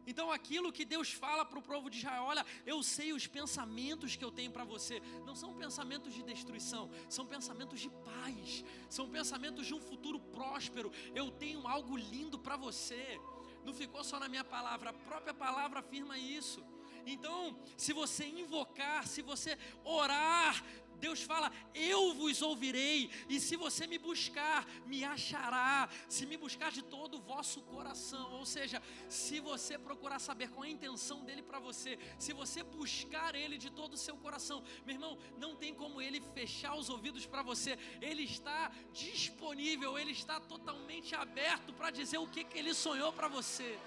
Então, 0.06 0.30
aquilo 0.30 0.72
que 0.72 0.84
Deus 0.84 1.12
fala 1.12 1.44
para 1.44 1.58
o 1.58 1.62
povo 1.62 1.88
de 1.88 1.98
Israel, 1.98 2.24
olha, 2.24 2.44
eu 2.66 2.82
sei 2.82 3.12
os 3.12 3.26
pensamentos 3.26 4.16
que 4.16 4.24
eu 4.24 4.30
tenho 4.30 4.50
para 4.50 4.64
você, 4.64 5.00
não 5.24 5.34
são 5.34 5.54
pensamentos 5.54 6.12
de 6.12 6.22
destruição, 6.22 6.90
são 7.08 7.26
pensamentos 7.26 7.80
de 7.80 7.90
paz, 7.90 8.64
são 8.88 9.08
pensamentos 9.08 9.66
de 9.66 9.74
um 9.74 9.80
futuro 9.80 10.18
próspero. 10.18 10.92
Eu 11.14 11.30
tenho 11.30 11.66
algo 11.66 11.96
lindo 11.96 12.38
para 12.38 12.56
você. 12.56 13.20
Não 13.64 13.72
ficou 13.72 14.04
só 14.04 14.20
na 14.20 14.28
minha 14.28 14.44
palavra, 14.44 14.90
a 14.90 14.92
própria 14.92 15.32
palavra 15.32 15.80
afirma 15.80 16.18
isso. 16.18 16.62
Então, 17.06 17.56
se 17.76 17.92
você 17.92 18.26
invocar, 18.26 19.06
se 19.06 19.20
você 19.22 19.58
orar, 19.84 20.64
Deus 21.04 21.22
fala: 21.22 21.52
Eu 21.74 22.14
vos 22.14 22.40
ouvirei, 22.40 23.10
e 23.28 23.38
se 23.46 23.56
você 23.64 23.86
me 23.86 23.98
buscar, 23.98 24.66
me 24.86 25.04
achará, 25.04 25.88
se 26.08 26.24
me 26.30 26.36
buscar 26.44 26.70
de 26.76 26.82
todo 26.94 27.18
o 27.18 27.20
vosso 27.20 27.60
coração. 27.74 28.26
Ou 28.38 28.46
seja, 28.46 28.82
se 29.08 29.38
você 29.38 29.74
procurar 29.88 30.18
saber 30.18 30.48
qual 30.50 30.64
é 30.64 30.68
a 30.68 30.76
intenção 30.78 31.18
dele 31.26 31.42
para 31.42 31.58
você, 31.58 31.98
se 32.18 32.32
você 32.32 32.62
buscar 32.62 33.34
ele 33.34 33.58
de 33.58 33.70
todo 33.70 33.92
o 33.94 34.02
seu 34.06 34.16
coração, 34.16 34.64
meu 34.86 34.94
irmão, 34.94 35.18
não 35.36 35.54
tem 35.54 35.74
como 35.74 36.00
ele 36.00 36.20
fechar 36.38 36.74
os 36.74 36.88
ouvidos 36.88 37.26
para 37.26 37.42
você, 37.42 37.78
ele 38.00 38.22
está 38.22 38.72
disponível, 38.92 39.98
ele 39.98 40.12
está 40.12 40.40
totalmente 40.40 41.14
aberto 41.14 41.70
para 41.74 41.90
dizer 41.90 42.18
o 42.18 42.26
que, 42.26 42.44
que 42.44 42.58
ele 42.58 42.72
sonhou 42.72 43.12
para 43.12 43.28
você. 43.28 43.78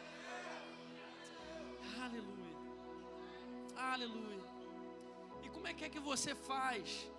Aleluia, 2.00 2.58
aleluia. 3.76 4.47
Como 5.68 5.76
é 5.76 5.80
que 5.80 5.86
é 5.88 5.90
que 5.96 6.00
você 6.00 6.34
faz 6.34 7.12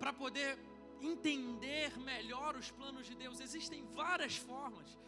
para 0.00 0.12
poder 0.12 0.58
entender 1.00 1.96
melhor 2.00 2.56
os 2.56 2.68
planos 2.68 3.06
de 3.06 3.14
Deus? 3.14 3.38
Existem 3.38 3.84
várias 4.00 4.34
formas. 4.34 4.98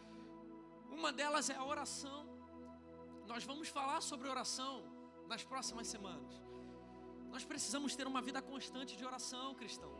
Uma 0.89 1.11
delas 1.11 1.49
é 1.49 1.55
a 1.55 1.65
oração. 1.65 2.21
Nós 3.31 3.43
vamos 3.43 3.67
falar 3.67 3.99
sobre 3.99 4.29
oração 4.29 4.75
nas 5.27 5.43
próximas 5.43 5.87
semanas. 5.87 6.33
Nós 7.29 7.43
precisamos 7.43 7.93
ter 7.93 8.07
uma 8.07 8.21
vida 8.21 8.41
constante 8.41 8.95
de 8.95 9.03
oração, 9.03 9.53
cristão. 9.53 9.93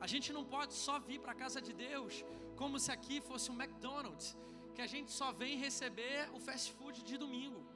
A 0.00 0.06
gente 0.06 0.32
não 0.32 0.44
pode 0.44 0.74
só 0.74 1.00
vir 1.00 1.18
para 1.18 1.32
a 1.32 1.40
casa 1.44 1.60
de 1.60 1.72
Deus 1.72 2.24
como 2.54 2.78
se 2.78 2.92
aqui 2.92 3.20
fosse 3.20 3.50
um 3.50 3.60
McDonald's, 3.60 4.36
que 4.76 4.80
a 4.80 4.86
gente 4.86 5.10
só 5.10 5.32
vem 5.32 5.56
receber 5.58 6.30
o 6.32 6.38
fast 6.38 6.72
food 6.74 7.02
de 7.02 7.18
domingo. 7.18 7.66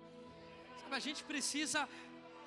Sabe, 0.86 0.94
a 0.94 1.00
gente 1.00 1.24
precisa 1.24 1.88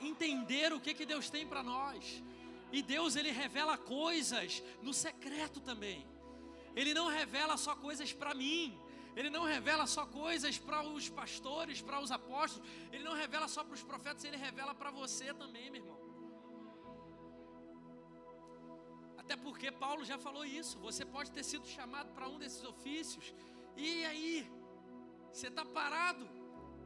entender 0.02 0.72
o 0.74 0.80
que, 0.80 0.94
que 0.94 1.06
Deus 1.06 1.30
tem 1.30 1.46
para 1.48 1.64
nós. 1.64 2.24
E 2.72 2.82
Deus 2.82 3.16
ele 3.16 3.32
revela 3.32 3.78
coisas 3.78 4.64
no 4.82 4.94
secreto 4.94 5.60
também. 5.60 6.08
Ele 6.76 6.94
não 6.94 7.08
revela 7.08 7.58
só 7.58 7.76
coisas 7.76 8.14
para 8.14 8.34
mim. 8.34 8.80
Ele 9.16 9.30
não 9.30 9.44
revela 9.44 9.86
só 9.88 10.06
coisas 10.06 10.58
para 10.58 10.82
os 10.84 11.10
pastores, 11.10 11.82
para 11.82 12.00
os 12.00 12.12
apóstolos. 12.12 12.68
Ele 12.92 13.04
não 13.04 13.14
revela 13.14 13.48
só 13.48 13.64
para 13.64 13.74
os 13.74 13.84
profetas, 13.84 14.24
ele 14.24 14.38
revela 14.38 14.74
para 14.74 14.92
você 14.92 15.34
também, 15.34 15.70
meu 15.72 15.82
irmão. 15.82 16.00
Até 19.18 19.36
porque 19.36 19.72
Paulo 19.72 20.06
já 20.06 20.18
falou 20.18 20.46
isso. 20.46 20.80
Você 20.80 21.06
pode 21.06 21.32
ter 21.32 21.44
sido 21.44 21.68
chamado 21.68 22.14
para 22.14 22.28
um 22.28 22.38
desses 22.38 22.64
ofícios. 22.64 23.34
E 23.76 24.06
aí? 24.06 24.50
Você 25.32 25.48
está 25.48 25.64
parado 25.64 26.39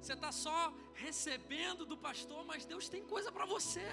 você 0.03 0.13
está 0.13 0.31
só 0.33 0.73
recebendo 0.93 1.85
do 1.85 1.97
pastor, 1.97 2.41
mas 2.45 2.65
Deus 2.65 2.89
tem 2.93 3.03
coisa 3.13 3.31
para 3.31 3.45
você. 3.45 3.85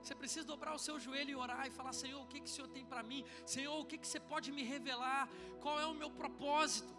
Você 0.00 0.14
precisa 0.14 0.46
dobrar 0.46 0.74
o 0.74 0.78
seu 0.78 0.96
joelho 0.98 1.30
e 1.32 1.36
orar 1.44 1.66
e 1.66 1.70
falar: 1.70 1.92
Senhor, 1.92 2.20
o 2.22 2.26
que, 2.26 2.40
que 2.40 2.50
o 2.50 2.54
Senhor 2.56 2.68
tem 2.68 2.84
para 2.92 3.02
mim? 3.02 3.22
Senhor, 3.44 3.76
o 3.78 3.84
que, 3.84 3.98
que 3.98 4.06
você 4.06 4.20
pode 4.32 4.50
me 4.50 4.62
revelar? 4.62 5.28
Qual 5.60 5.78
é 5.78 5.86
o 5.86 5.94
meu 5.94 6.10
propósito? 6.10 6.94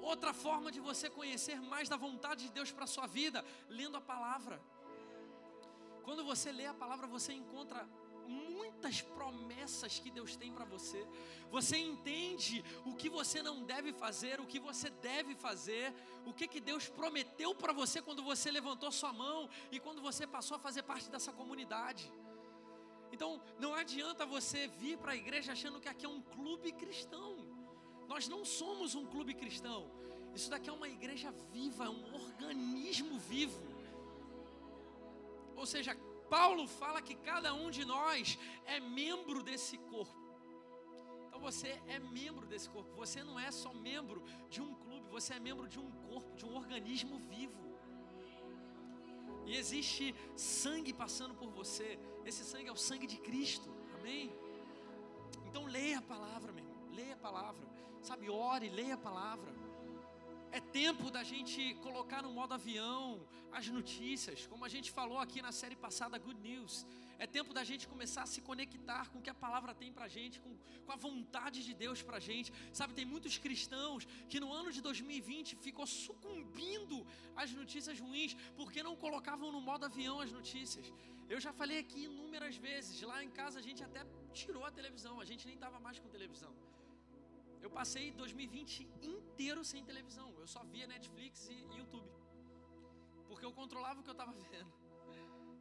Outra 0.00 0.32
forma 0.32 0.70
de 0.72 0.80
você 0.80 1.10
conhecer 1.10 1.60
mais 1.60 1.88
da 1.88 1.96
vontade 1.96 2.44
de 2.46 2.52
Deus 2.58 2.70
para 2.72 2.84
a 2.84 2.92
sua 2.96 3.06
vida, 3.06 3.44
lendo 3.68 3.96
a 3.96 4.00
palavra. 4.00 4.58
Quando 6.06 6.24
você 6.24 6.50
lê 6.50 6.66
a 6.66 6.72
palavra, 6.72 7.06
você 7.06 7.32
encontra 7.34 7.86
muitas 8.28 9.00
promessas 9.00 9.98
que 9.98 10.10
Deus 10.10 10.36
tem 10.36 10.52
para 10.52 10.64
você. 10.64 11.04
Você 11.50 11.76
entende 11.76 12.64
o 12.84 12.94
que 12.94 13.08
você 13.08 13.42
não 13.42 13.62
deve 13.64 13.92
fazer, 13.92 14.40
o 14.40 14.46
que 14.46 14.60
você 14.60 14.90
deve 14.90 15.34
fazer, 15.34 15.92
o 16.26 16.32
que, 16.32 16.46
que 16.46 16.60
Deus 16.60 16.88
prometeu 16.88 17.54
para 17.54 17.72
você 17.72 18.02
quando 18.02 18.22
você 18.22 18.50
levantou 18.50 18.92
sua 18.92 19.12
mão 19.12 19.48
e 19.72 19.80
quando 19.80 20.02
você 20.02 20.26
passou 20.26 20.56
a 20.56 20.60
fazer 20.60 20.82
parte 20.82 21.10
dessa 21.10 21.32
comunidade. 21.32 22.12
Então, 23.10 23.40
não 23.58 23.74
adianta 23.74 24.26
você 24.26 24.68
vir 24.68 24.98
para 24.98 25.12
a 25.12 25.16
igreja 25.16 25.52
achando 25.52 25.80
que 25.80 25.88
aqui 25.88 26.04
é 26.04 26.08
um 26.08 26.20
clube 26.20 26.72
cristão. 26.72 27.36
Nós 28.06 28.28
não 28.28 28.44
somos 28.44 28.94
um 28.94 29.06
clube 29.06 29.34
cristão. 29.34 29.90
Isso 30.34 30.50
daqui 30.50 30.68
é 30.68 30.72
uma 30.72 30.88
igreja 30.88 31.30
viva, 31.52 31.86
é 31.86 31.88
um 31.88 32.14
organismo 32.14 33.18
vivo. 33.18 33.60
Ou 35.56 35.66
seja, 35.66 35.96
Paulo 36.28 36.66
fala 36.66 37.00
que 37.02 37.14
cada 37.14 37.52
um 37.54 37.70
de 37.70 37.84
nós 37.84 38.38
é 38.66 38.78
membro 38.80 39.42
desse 39.42 39.76
corpo. 39.78 40.28
Então 41.26 41.40
você 41.40 41.80
é 41.86 41.98
membro 41.98 42.46
desse 42.46 42.68
corpo. 42.68 42.90
Você 42.96 43.22
não 43.22 43.38
é 43.38 43.50
só 43.50 43.72
membro 43.72 44.22
de 44.50 44.60
um 44.60 44.74
clube, 44.74 45.08
você 45.08 45.34
é 45.34 45.40
membro 45.40 45.68
de 45.68 45.78
um 45.78 45.90
corpo, 46.08 46.34
de 46.36 46.44
um 46.44 46.56
organismo 46.56 47.18
vivo. 47.30 47.68
E 49.46 49.56
existe 49.56 50.14
sangue 50.36 50.92
passando 50.92 51.34
por 51.34 51.50
você. 51.50 51.98
Esse 52.24 52.44
sangue 52.44 52.68
é 52.68 52.72
o 52.72 52.76
sangue 52.76 53.06
de 53.06 53.18
Cristo. 53.18 53.70
Amém? 53.98 54.34
Então 55.46 55.64
leia 55.64 55.98
a 55.98 56.02
palavra, 56.02 56.52
meu 56.52 56.64
irmão. 56.64 56.88
Leia 56.92 57.14
a 57.14 57.18
palavra. 57.18 57.66
Sabe, 58.02 58.28
ore, 58.28 58.68
leia 58.68 58.94
a 58.94 58.98
palavra. 58.98 59.67
É 60.50 60.60
tempo 60.60 61.10
da 61.10 61.22
gente 61.22 61.74
colocar 61.86 62.22
no 62.22 62.32
modo 62.32 62.54
avião 62.54 63.20
as 63.52 63.68
notícias, 63.68 64.46
como 64.46 64.64
a 64.64 64.68
gente 64.68 64.90
falou 64.90 65.18
aqui 65.18 65.42
na 65.42 65.52
série 65.52 65.76
passada, 65.76 66.18
Good 66.18 66.40
News. 66.40 66.86
É 67.18 67.26
tempo 67.26 67.52
da 67.52 67.64
gente 67.64 67.86
começar 67.88 68.22
a 68.22 68.26
se 68.26 68.40
conectar 68.40 69.08
com 69.10 69.18
o 69.18 69.22
que 69.22 69.28
a 69.28 69.34
palavra 69.34 69.74
tem 69.74 69.92
pra 69.92 70.06
gente, 70.06 70.40
com, 70.40 70.56
com 70.86 70.92
a 70.92 70.96
vontade 70.96 71.64
de 71.64 71.74
Deus 71.74 72.00
pra 72.00 72.18
gente. 72.18 72.52
Sabe, 72.72 72.94
tem 72.94 73.04
muitos 73.04 73.36
cristãos 73.36 74.06
que 74.28 74.40
no 74.40 74.52
ano 74.52 74.70
de 74.72 74.80
2020 74.80 75.56
ficou 75.56 75.86
sucumbindo 75.86 77.06
às 77.36 77.52
notícias 77.52 77.98
ruins, 77.98 78.34
porque 78.56 78.82
não 78.82 78.96
colocavam 78.96 79.50
no 79.50 79.60
modo 79.60 79.84
avião 79.84 80.20
as 80.20 80.32
notícias. 80.32 80.92
Eu 81.28 81.40
já 81.40 81.52
falei 81.52 81.78
aqui 81.78 82.04
inúmeras 82.04 82.56
vezes, 82.56 83.02
lá 83.02 83.22
em 83.22 83.30
casa 83.30 83.58
a 83.58 83.62
gente 83.62 83.82
até 83.84 84.02
tirou 84.32 84.64
a 84.64 84.70
televisão, 84.70 85.20
a 85.20 85.24
gente 85.24 85.44
nem 85.46 85.56
estava 85.56 85.78
mais 85.78 85.98
com 85.98 86.08
televisão. 86.08 86.54
Eu 87.64 87.70
passei 87.78 88.04
2020 88.12 88.88
inteiro 89.02 89.62
sem 89.64 89.84
televisão. 89.90 90.28
Eu 90.38 90.46
só 90.46 90.62
via 90.64 90.86
Netflix 90.86 91.48
e 91.48 91.56
YouTube. 91.78 92.10
Porque 93.28 93.44
eu 93.44 93.52
controlava 93.52 94.00
o 94.00 94.02
que 94.02 94.10
eu 94.10 94.18
estava 94.20 94.32
vendo. 94.52 94.72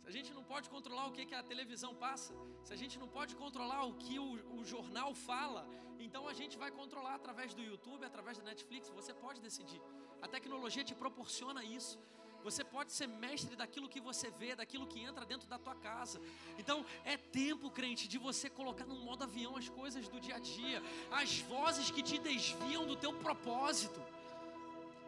Se 0.01 0.07
a 0.11 0.13
gente 0.17 0.33
não 0.33 0.43
pode 0.51 0.69
controlar 0.69 1.05
o 1.07 1.11
que, 1.11 1.25
que 1.29 1.35
a 1.35 1.43
televisão 1.43 1.93
passa, 1.93 2.33
se 2.63 2.71
a 2.75 2.79
gente 2.81 2.97
não 2.97 3.09
pode 3.09 3.35
controlar 3.35 3.83
o 3.83 3.93
que 4.03 4.17
o, 4.17 4.29
o 4.57 4.63
jornal 4.63 5.13
fala, 5.13 5.67
então 5.99 6.27
a 6.27 6.33
gente 6.33 6.57
vai 6.57 6.71
controlar 6.71 7.15
através 7.15 7.53
do 7.53 7.61
YouTube, 7.61 8.05
através 8.05 8.37
da 8.37 8.43
Netflix. 8.43 8.89
Você 8.99 9.13
pode 9.13 9.41
decidir. 9.41 9.81
A 10.21 10.27
tecnologia 10.35 10.83
te 10.83 10.95
proporciona 10.95 11.63
isso. 11.63 11.99
Você 12.43 12.63
pode 12.63 12.91
ser 12.91 13.07
mestre 13.07 13.55
daquilo 13.55 13.89
que 13.89 13.99
você 13.99 14.29
vê, 14.31 14.55
daquilo 14.55 14.87
que 14.87 14.99
entra 14.99 15.25
dentro 15.25 15.47
da 15.47 15.57
tua 15.57 15.75
casa. 15.75 16.21
Então, 16.57 16.85
é 17.03 17.17
tempo, 17.17 17.69
crente, 17.69 18.07
de 18.07 18.17
você 18.17 18.49
colocar 18.49 18.85
no 18.85 18.95
modo 18.95 19.23
avião 19.23 19.55
as 19.57 19.69
coisas 19.69 20.07
do 20.07 20.19
dia 20.19 20.35
a 20.35 20.39
dia, 20.39 20.81
as 21.11 21.39
vozes 21.39 21.91
que 21.91 22.01
te 22.01 22.17
desviam 22.17 22.85
do 22.85 22.95
teu 22.95 23.13
propósito. 23.13 24.01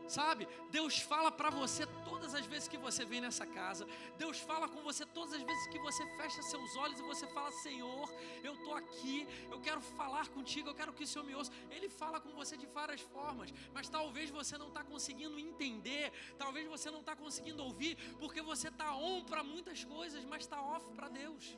Sabe? 0.10 0.48
Deus 0.72 0.98
fala 1.00 1.32
para 1.32 1.52
você 1.52 1.86
todas 2.04 2.34
as 2.34 2.44
vezes 2.48 2.68
que 2.68 2.78
você 2.78 3.06
vem 3.06 3.22
nessa 3.22 3.46
casa. 3.46 3.88
Deus 4.18 4.40
fala 4.40 4.68
com 4.68 4.82
você 4.82 5.06
todas 5.06 5.36
as 5.36 5.44
vezes 5.44 5.68
que 5.68 5.78
você 5.78 6.04
fecha 6.18 6.42
seus 6.42 6.76
olhos 6.76 7.00
e 7.00 7.04
você 7.04 7.28
fala: 7.28 7.52
Senhor, 7.52 8.12
eu 8.44 8.54
estou 8.56 8.74
aqui, 8.74 9.28
eu 9.52 9.60
quero 9.62 9.80
falar 9.80 10.28
contigo, 10.30 10.68
eu 10.68 10.74
quero 10.74 10.92
que 10.92 11.04
o 11.04 11.08
Senhor 11.08 11.24
me 11.24 11.36
ouça. 11.36 11.52
Ele 11.70 11.88
fala 11.88 12.20
com 12.20 12.32
você 12.32 12.58
de 12.58 12.66
várias 12.66 13.02
formas, 13.02 13.54
mas 13.72 13.88
talvez 13.88 14.32
você 14.32 14.58
não 14.58 14.70
está 14.70 14.84
conseguindo 14.84 15.40
entender, 15.40 16.12
talvez 16.40 16.68
você 16.68 16.90
não 16.90 17.02
está 17.02 17.16
conseguindo 17.16 17.64
ouvir, 17.64 17.96
porque 18.20 18.42
você 18.42 18.70
está 18.70 18.96
on 18.96 19.24
para 19.24 19.44
muitas 19.44 19.84
coisas, 19.84 20.26
mas 20.26 20.42
está 20.42 20.60
off 20.60 20.88
para 20.96 21.08
Deus. 21.08 21.56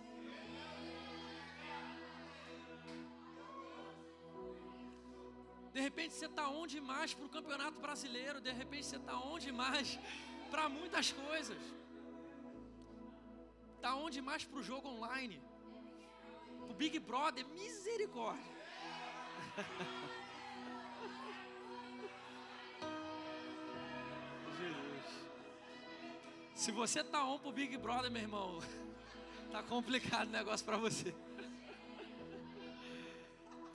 De 5.73 5.79
repente 5.79 6.13
você 6.13 6.25
está 6.25 6.49
onde 6.49 6.81
mais 6.81 7.13
para 7.13 7.25
o 7.25 7.29
campeonato 7.29 7.79
brasileiro, 7.79 8.41
de 8.41 8.51
repente 8.51 8.85
você 8.85 8.97
está 8.97 9.17
onde 9.19 9.51
mais 9.51 9.97
para 10.51 10.67
muitas 10.67 11.11
coisas. 11.11 11.57
Está 13.75 13.95
onde 13.95 14.21
mais 14.21 14.43
para 14.43 14.59
o 14.59 14.63
jogo 14.63 14.89
online, 14.89 15.41
o 16.69 16.73
Big 16.73 16.99
Brother, 16.99 17.47
misericórdia. 17.47 18.51
Jesus. 24.57 25.25
Se 26.53 26.71
você 26.71 27.01
está 27.01 27.25
on 27.25 27.39
pro 27.39 27.51
Big 27.51 27.75
Brother, 27.77 28.11
meu 28.11 28.21
irmão, 28.21 28.59
tá 29.51 29.63
complicado 29.63 30.27
o 30.27 30.31
negócio 30.31 30.65
para 30.65 30.77
você. 30.77 31.15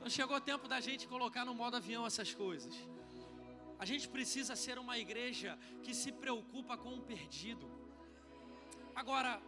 Então 0.06 0.14
chegou 0.14 0.36
o 0.36 0.40
tempo 0.40 0.68
da 0.68 0.78
gente 0.78 1.08
colocar 1.08 1.44
no 1.44 1.52
modo 1.52 1.76
avião 1.76 2.06
essas 2.06 2.32
coisas. 2.32 2.72
A 3.76 3.84
gente 3.84 4.06
precisa 4.08 4.54
ser 4.54 4.78
uma 4.78 4.96
igreja 4.96 5.58
que 5.82 5.92
se 5.92 6.12
preocupa 6.12 6.76
com 6.78 6.92
o 6.94 7.02
perdido. 7.02 7.68
Agora, 8.94 9.42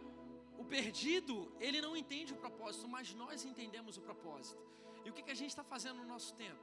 o 0.57 0.65
perdido, 0.65 1.49
ele 1.61 1.79
não 1.79 1.95
entende 1.95 2.33
o 2.33 2.35
propósito, 2.35 2.89
mas 2.89 3.13
nós 3.13 3.45
entendemos 3.45 3.95
o 3.95 4.01
propósito. 4.01 4.61
E 5.05 5.09
o 5.09 5.13
que, 5.13 5.23
que 5.23 5.31
a 5.31 5.39
gente 5.41 5.51
está 5.51 5.63
fazendo 5.63 5.99
no 6.01 6.09
nosso 6.13 6.33
tempo? 6.33 6.61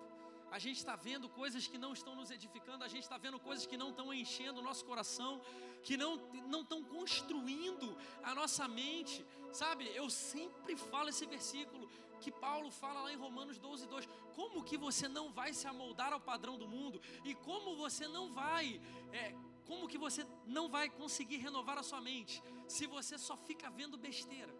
A 0.50 0.58
gente 0.58 0.76
está 0.76 0.94
vendo 0.94 1.26
coisas 1.30 1.66
que 1.66 1.78
não 1.78 1.94
estão 1.94 2.14
nos 2.14 2.30
edificando, 2.30 2.84
a 2.84 2.88
gente 2.88 3.04
está 3.04 3.16
vendo 3.16 3.40
coisas 3.40 3.64
que 3.64 3.78
não 3.78 3.88
estão 3.88 4.12
enchendo 4.12 4.60
o 4.60 4.62
nosso 4.62 4.84
coração, 4.84 5.40
que 5.82 5.96
não 5.96 6.12
não 6.54 6.60
estão 6.60 6.84
construindo 6.84 7.96
a 8.22 8.34
nossa 8.34 8.68
mente, 8.68 9.24
sabe? 9.52 9.90
Eu 10.02 10.08
sempre 10.10 10.76
falo 10.76 11.08
esse 11.08 11.24
versículo 11.24 11.75
que 12.20 12.30
Paulo 12.30 12.70
fala 12.70 13.02
lá 13.02 13.12
em 13.12 13.16
Romanos 13.16 13.58
12, 13.58 13.86
2. 13.86 14.08
Como 14.34 14.64
que 14.64 14.76
você 14.76 15.08
não 15.08 15.32
vai 15.32 15.52
se 15.52 15.66
amoldar 15.66 16.12
ao 16.12 16.20
padrão 16.20 16.58
do 16.58 16.68
mundo? 16.68 17.00
E 17.24 17.34
como 17.34 17.76
você 17.76 18.06
não 18.08 18.32
vai, 18.32 18.80
é, 19.12 19.34
como 19.66 19.88
que 19.88 19.98
você 19.98 20.26
não 20.46 20.68
vai 20.68 20.88
conseguir 20.88 21.38
renovar 21.38 21.78
a 21.78 21.82
sua 21.82 22.00
mente 22.00 22.42
se 22.68 22.86
você 22.86 23.18
só 23.18 23.36
fica 23.36 23.70
vendo 23.70 23.96
besteira? 23.96 24.54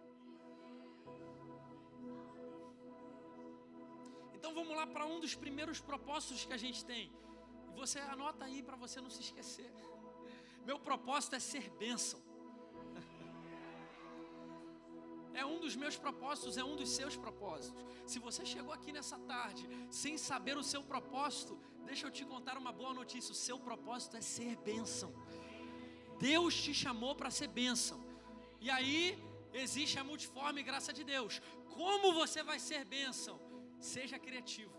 Então 4.33 4.53
vamos 4.53 4.75
lá 4.75 4.85
para 4.85 5.05
um 5.05 5.19
dos 5.19 5.35
primeiros 5.35 5.79
propósitos 5.79 6.45
que 6.45 6.53
a 6.53 6.57
gente 6.57 6.85
tem. 6.85 7.11
E 7.69 7.75
você 7.75 7.99
anota 7.99 8.45
aí 8.45 8.61
para 8.61 8.75
você 8.75 9.01
não 9.01 9.09
se 9.09 9.21
esquecer. 9.21 9.71
Meu 10.65 10.79
propósito 10.79 11.35
é 11.35 11.39
ser 11.39 11.69
bênção. 11.71 12.26
É 15.41 15.45
um 15.53 15.57
dos 15.63 15.75
meus 15.81 15.95
propósitos, 16.03 16.57
é 16.61 16.63
um 16.71 16.75
dos 16.81 16.89
seus 16.99 17.15
propósitos. 17.23 17.81
Se 18.11 18.17
você 18.27 18.43
chegou 18.53 18.73
aqui 18.77 18.91
nessa 18.97 19.17
tarde 19.31 19.63
sem 20.01 20.13
saber 20.29 20.55
o 20.61 20.67
seu 20.71 20.81
propósito, 20.91 21.53
deixa 21.89 22.05
eu 22.07 22.11
te 22.17 22.23
contar 22.31 22.55
uma 22.63 22.73
boa 22.81 22.93
notícia: 23.01 23.31
o 23.35 23.41
seu 23.47 23.57
propósito 23.67 24.17
é 24.17 24.23
ser 24.35 24.55
bênção. 24.69 25.09
Deus 26.29 26.55
te 26.65 26.73
chamou 26.83 27.13
para 27.19 27.29
ser 27.39 27.49
bênção. 27.61 27.99
E 28.65 28.69
aí 28.77 28.99
existe 29.53 29.99
a 29.99 30.07
multiforme 30.11 30.63
graça 30.69 30.91
de 30.99 31.03
Deus. 31.13 31.39
Como 31.77 32.15
você 32.21 32.41
vai 32.49 32.59
ser 32.69 32.81
bênção? 32.97 33.35
Seja 33.93 34.17
criativo. 34.17 34.75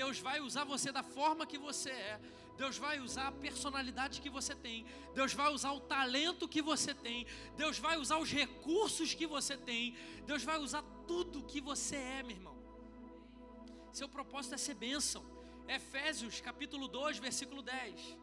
Deus 0.00 0.18
vai 0.28 0.38
usar 0.48 0.64
você 0.74 0.90
da 0.98 1.02
forma 1.02 1.48
que 1.52 1.58
você 1.58 1.90
é. 1.90 2.20
Deus 2.56 2.76
vai 2.78 3.00
usar 3.00 3.28
a 3.28 3.32
personalidade 3.32 4.20
que 4.20 4.30
você 4.30 4.54
tem. 4.54 4.86
Deus 5.14 5.32
vai 5.32 5.52
usar 5.52 5.72
o 5.72 5.80
talento 5.80 6.48
que 6.48 6.62
você 6.62 6.94
tem. 6.94 7.26
Deus 7.56 7.78
vai 7.78 7.98
usar 7.98 8.18
os 8.18 8.30
recursos 8.30 9.14
que 9.14 9.26
você 9.26 9.56
tem. 9.56 9.96
Deus 10.26 10.42
vai 10.42 10.58
usar 10.58 10.82
tudo 11.06 11.44
que 11.44 11.60
você 11.60 11.96
é, 11.96 12.22
meu 12.22 12.36
irmão. 12.36 12.56
Seu 13.92 14.08
propósito 14.08 14.54
é 14.54 14.58
ser 14.58 14.74
bênção. 14.74 15.24
Efésios 15.68 16.40
capítulo 16.40 16.88
2, 16.88 17.18
versículo 17.18 17.62
10. 17.62 18.18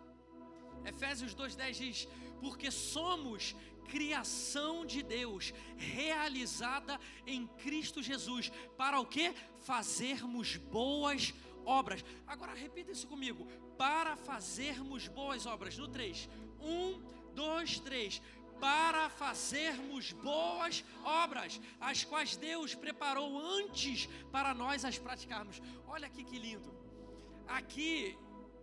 Efésios 0.86 1.34
2:10 1.36 1.78
diz: 1.78 2.08
"Porque 2.40 2.72
somos 2.72 3.56
criação 3.90 4.86
de 4.86 5.02
Deus, 5.02 5.54
realizada 5.76 7.00
em 7.26 7.48
Cristo 7.48 8.02
Jesus, 8.02 8.52
para 8.78 9.00
o 9.00 9.06
que? 9.06 9.34
Fazermos 9.62 10.58
boas 10.58 11.34
obras. 11.66 12.04
Agora 12.28 12.54
repita 12.54 12.92
isso 12.92 13.08
comigo: 13.08 13.48
para 13.80 14.18
fazermos 14.18 15.08
boas 15.08 15.46
obras. 15.46 15.78
No 15.78 15.88
3. 15.88 16.30
1, 16.60 17.02
2, 17.34 17.80
3 17.80 18.22
para 18.60 19.10
fazermos 19.10 20.12
boas 20.12 20.84
obras, 21.06 21.62
as 21.80 22.04
quais 22.04 22.36
Deus 22.36 22.76
preparou 22.76 23.40
antes 23.40 24.08
para 24.34 24.54
nós 24.54 24.84
as 24.84 25.00
praticarmos. 25.00 25.62
Olha 25.88 26.08
aqui 26.08 26.26
que 26.26 26.38
lindo. 26.38 26.70
Aqui 27.48 28.18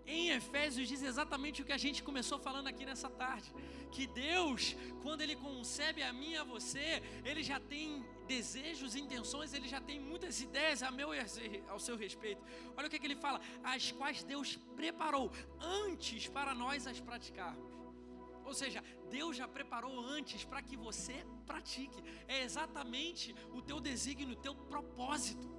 em 0.06 0.30
Efésios 0.30 0.88
diz 0.88 1.02
exatamente 1.02 1.62
o 1.62 1.64
que 1.64 1.72
a 1.72 1.78
gente 1.78 2.02
começou 2.02 2.38
falando 2.38 2.68
aqui 2.68 2.84
nessa 2.86 3.08
tarde, 3.08 3.52
que 3.90 4.06
Deus, 4.06 4.76
quando 5.02 5.20
ele 5.20 5.36
concebe 5.36 6.02
a 6.02 6.12
mim 6.12 6.32
e 6.32 6.36
a 6.36 6.44
você, 6.44 7.02
ele 7.24 7.42
já 7.42 7.58
tem 7.58 8.04
desejos, 8.26 8.94
intenções, 8.94 9.52
ele 9.52 9.68
já 9.68 9.80
tem 9.80 9.98
muitas 9.98 10.40
ideias 10.40 10.82
a 10.82 10.90
meu 10.90 11.10
ao 11.68 11.78
seu 11.78 11.96
respeito. 11.96 12.42
Olha 12.76 12.86
o 12.86 12.90
que, 12.90 12.98
que 12.98 13.06
ele 13.06 13.16
fala, 13.16 13.40
as 13.62 13.90
quais 13.92 14.22
Deus 14.22 14.56
preparou 14.76 15.30
antes 15.60 16.28
para 16.28 16.54
nós 16.54 16.86
as 16.86 17.00
praticarmos. 17.00 17.76
Ou 18.44 18.54
seja, 18.54 18.82
Deus 19.10 19.36
já 19.36 19.48
preparou 19.48 19.98
antes 19.98 20.44
para 20.44 20.62
que 20.62 20.76
você 20.76 21.26
pratique. 21.44 22.00
É 22.28 22.44
exatamente 22.44 23.34
o 23.52 23.60
teu 23.60 23.80
desígnio, 23.80 24.36
o 24.36 24.40
teu 24.40 24.54
propósito. 24.54 25.55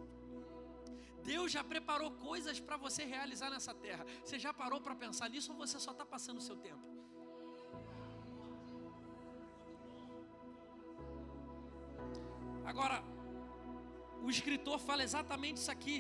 Deus 1.31 1.51
já 1.55 1.63
preparou 1.71 2.09
coisas 2.27 2.57
para 2.65 2.77
você 2.85 3.03
realizar 3.15 3.49
nessa 3.53 3.73
terra. 3.85 4.05
Você 4.23 4.37
já 4.45 4.51
parou 4.61 4.79
para 4.85 4.95
pensar 5.03 5.27
nisso 5.33 5.51
ou 5.51 5.57
você 5.63 5.77
só 5.85 5.91
está 5.91 6.05
passando 6.05 6.37
o 6.37 6.47
seu 6.49 6.57
tempo? 6.67 6.85
Agora, 12.71 12.97
o 14.25 14.29
escritor 14.29 14.79
fala 14.79 15.03
exatamente 15.09 15.57
isso 15.57 15.71
aqui. 15.77 15.97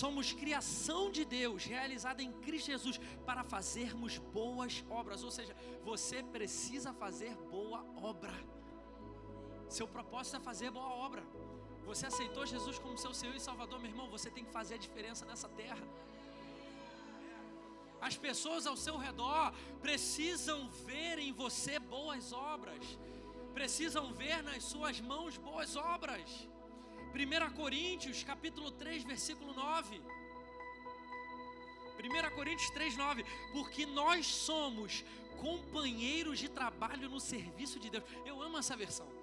Somos 0.00 0.32
criação 0.32 1.02
de 1.16 1.24
Deus, 1.24 1.64
realizada 1.64 2.22
em 2.22 2.32
Cristo 2.44 2.66
Jesus, 2.74 2.98
para 3.28 3.44
fazermos 3.44 4.18
boas 4.18 4.84
obras. 4.88 5.22
Ou 5.22 5.30
seja, 5.30 5.54
você 5.90 6.22
precisa 6.22 6.92
fazer 7.04 7.34
boa 7.56 7.80
obra. 8.12 8.34
Seu 9.68 9.86
propósito 9.86 10.36
é 10.38 10.40
fazer 10.40 10.70
boa 10.70 10.92
obra. 11.06 11.24
Você 11.86 12.06
aceitou 12.06 12.44
Jesus 12.44 12.78
como 12.80 12.98
seu 12.98 13.14
Senhor 13.14 13.34
e 13.36 13.40
Salvador, 13.40 13.78
meu 13.80 13.90
irmão? 13.90 14.08
Você 14.10 14.28
tem 14.28 14.44
que 14.44 14.50
fazer 14.50 14.74
a 14.74 14.78
diferença 14.86 15.24
nessa 15.24 15.48
terra. 15.48 15.86
As 18.00 18.16
pessoas 18.16 18.66
ao 18.66 18.76
seu 18.76 18.96
redor 18.96 19.54
precisam 19.80 20.68
ver 20.84 21.18
em 21.20 21.32
você 21.32 21.78
boas 21.78 22.32
obras, 22.32 22.84
precisam 23.54 24.12
ver 24.12 24.42
nas 24.42 24.64
suas 24.64 25.00
mãos 25.00 25.36
boas 25.36 25.76
obras. 25.76 26.48
1 27.14 27.54
Coríntios, 27.54 28.24
capítulo 28.24 28.72
3, 28.72 29.04
versículo 29.04 29.54
9. 29.54 30.02
1 32.04 32.34
Coríntios 32.34 32.70
3, 32.70 32.96
9. 32.96 33.24
Porque 33.52 33.86
nós 33.86 34.26
somos 34.26 35.04
companheiros 35.40 36.40
de 36.40 36.48
trabalho 36.48 37.08
no 37.08 37.20
serviço 37.20 37.78
de 37.78 37.90
Deus. 37.90 38.04
Eu 38.24 38.42
amo 38.42 38.58
essa 38.58 38.76
versão 38.76 39.15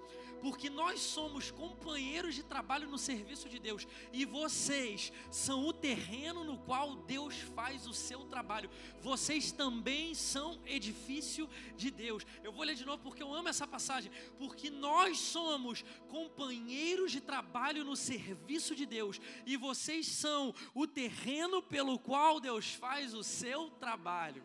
porque 0.44 0.68
nós 0.68 1.00
somos 1.00 1.50
companheiros 1.50 2.34
de 2.34 2.42
trabalho 2.42 2.86
no 2.86 2.98
serviço 2.98 3.48
de 3.48 3.58
Deus 3.58 3.88
e 4.12 4.26
vocês 4.26 5.10
são 5.30 5.66
o 5.66 5.72
terreno 5.72 6.44
no 6.44 6.58
qual 6.58 6.96
Deus 6.96 7.34
faz 7.54 7.86
o 7.86 7.94
seu 7.94 8.26
trabalho. 8.26 8.68
Vocês 9.00 9.50
também 9.50 10.14
são 10.14 10.60
edifício 10.66 11.48
de 11.78 11.90
Deus. 11.90 12.26
Eu 12.42 12.52
vou 12.52 12.62
ler 12.62 12.74
de 12.74 12.84
novo 12.84 13.02
porque 13.02 13.22
eu 13.22 13.32
amo 13.32 13.48
essa 13.48 13.66
passagem. 13.66 14.12
Porque 14.36 14.68
nós 14.68 15.16
somos 15.16 15.82
companheiros 16.10 17.10
de 17.10 17.22
trabalho 17.22 17.82
no 17.82 17.96
serviço 17.96 18.76
de 18.76 18.84
Deus 18.84 19.18
e 19.46 19.56
vocês 19.56 20.06
são 20.06 20.54
o 20.74 20.86
terreno 20.86 21.62
pelo 21.62 21.98
qual 21.98 22.38
Deus 22.38 22.74
faz 22.74 23.14
o 23.14 23.24
seu 23.24 23.70
trabalho. 23.70 24.44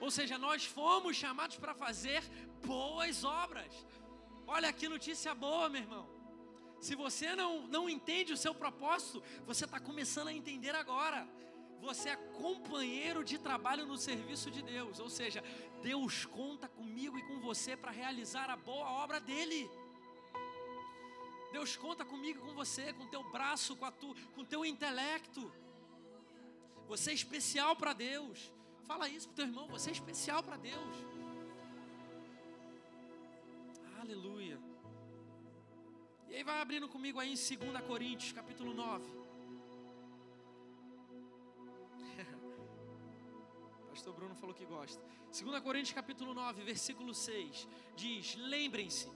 Ou 0.00 0.12
seja, 0.12 0.38
nós 0.38 0.64
fomos 0.64 1.16
chamados 1.16 1.56
para 1.56 1.74
fazer 1.74 2.22
boas 2.64 3.24
obras. 3.24 3.72
Olha 4.56 4.70
que 4.70 4.86
notícia 4.86 5.34
boa, 5.34 5.70
meu 5.70 5.80
irmão. 5.80 6.06
Se 6.78 6.94
você 6.94 7.34
não, 7.34 7.66
não 7.68 7.88
entende 7.88 8.34
o 8.34 8.36
seu 8.36 8.54
propósito, 8.54 9.22
você 9.46 9.64
está 9.64 9.80
começando 9.80 10.28
a 10.28 10.32
entender 10.40 10.74
agora. 10.74 11.26
Você 11.80 12.10
é 12.10 12.16
companheiro 12.16 13.24
de 13.24 13.38
trabalho 13.38 13.86
no 13.86 13.96
serviço 13.96 14.50
de 14.50 14.60
Deus, 14.60 15.00
ou 15.00 15.08
seja, 15.08 15.42
Deus 15.80 16.26
conta 16.26 16.68
comigo 16.68 17.18
e 17.18 17.22
com 17.22 17.40
você 17.40 17.74
para 17.78 17.90
realizar 17.90 18.50
a 18.50 18.56
boa 18.56 18.90
obra 19.02 19.18
dele. 19.18 19.70
Deus 21.50 21.74
conta 21.74 22.04
comigo 22.04 22.38
e 22.40 22.42
com 22.42 22.54
você, 22.54 22.92
com 22.92 23.06
teu 23.06 23.24
braço, 23.30 23.74
com, 23.74 23.86
a 23.86 23.90
tu, 23.90 24.14
com 24.34 24.44
teu 24.44 24.66
intelecto. 24.66 25.50
Você 26.88 27.10
é 27.10 27.14
especial 27.14 27.74
para 27.74 27.94
Deus. 27.94 28.52
Fala 28.84 29.08
isso 29.08 29.28
para 29.28 29.36
teu 29.36 29.46
irmão, 29.46 29.66
você 29.68 29.88
é 29.88 29.92
especial 29.92 30.42
para 30.42 30.58
Deus. 30.58 31.11
Aleluia. 34.02 34.58
E 36.28 36.34
aí 36.34 36.42
vai 36.42 36.60
abrindo 36.60 36.88
comigo 36.88 37.20
aí 37.20 37.32
em 37.32 37.36
2 37.36 37.48
Coríntios, 37.86 38.32
capítulo 38.32 38.74
9. 38.74 39.04
Pastor 43.90 44.12
Bruno 44.12 44.34
falou 44.34 44.52
que 44.52 44.64
gosta. 44.64 45.00
2 45.30 45.62
Coríntios, 45.62 45.92
capítulo 45.92 46.34
9, 46.34 46.64
versículo 46.64 47.14
6. 47.14 47.68
Diz: 47.94 48.34
Lembrem-se, 48.34 49.08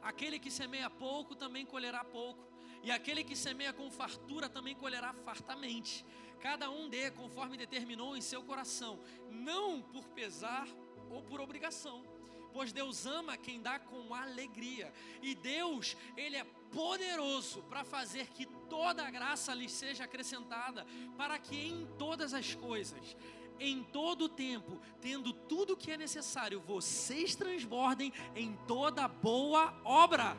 aquele 0.00 0.38
que 0.38 0.50
semeia 0.50 0.88
pouco 0.88 1.36
também 1.36 1.66
colherá 1.66 2.02
pouco, 2.02 2.42
e 2.82 2.90
aquele 2.90 3.22
que 3.22 3.36
semeia 3.36 3.74
com 3.74 3.90
fartura 3.90 4.48
também 4.48 4.74
colherá 4.74 5.12
fartamente. 5.12 6.02
Cada 6.40 6.70
um 6.70 6.88
dê 6.88 7.10
conforme 7.10 7.58
determinou 7.58 8.16
em 8.16 8.22
seu 8.22 8.42
coração, 8.42 8.98
não 9.30 9.82
por 9.82 10.08
pesar 10.08 10.66
ou 11.10 11.22
por 11.22 11.42
obrigação. 11.42 12.09
Pois 12.52 12.72
Deus 12.72 13.06
ama 13.06 13.36
quem 13.36 13.60
dá 13.60 13.78
com 13.78 14.14
alegria. 14.14 14.92
E 15.22 15.34
Deus, 15.34 15.96
Ele 16.16 16.36
é 16.36 16.44
poderoso 16.72 17.62
para 17.62 17.84
fazer 17.84 18.28
que 18.28 18.46
toda 18.68 19.04
a 19.04 19.10
graça 19.10 19.54
lhes 19.54 19.72
seja 19.72 20.04
acrescentada, 20.04 20.86
para 21.16 21.38
que 21.38 21.56
em 21.56 21.86
todas 21.98 22.32
as 22.34 22.54
coisas, 22.54 23.16
em 23.58 23.82
todo 23.82 24.24
o 24.24 24.28
tempo, 24.28 24.80
tendo 25.00 25.32
tudo 25.32 25.74
o 25.74 25.76
que 25.76 25.90
é 25.90 25.96
necessário, 25.96 26.60
vocês 26.60 27.34
transbordem 27.34 28.12
em 28.34 28.56
toda 28.66 29.06
boa 29.06 29.78
obra. 29.84 30.36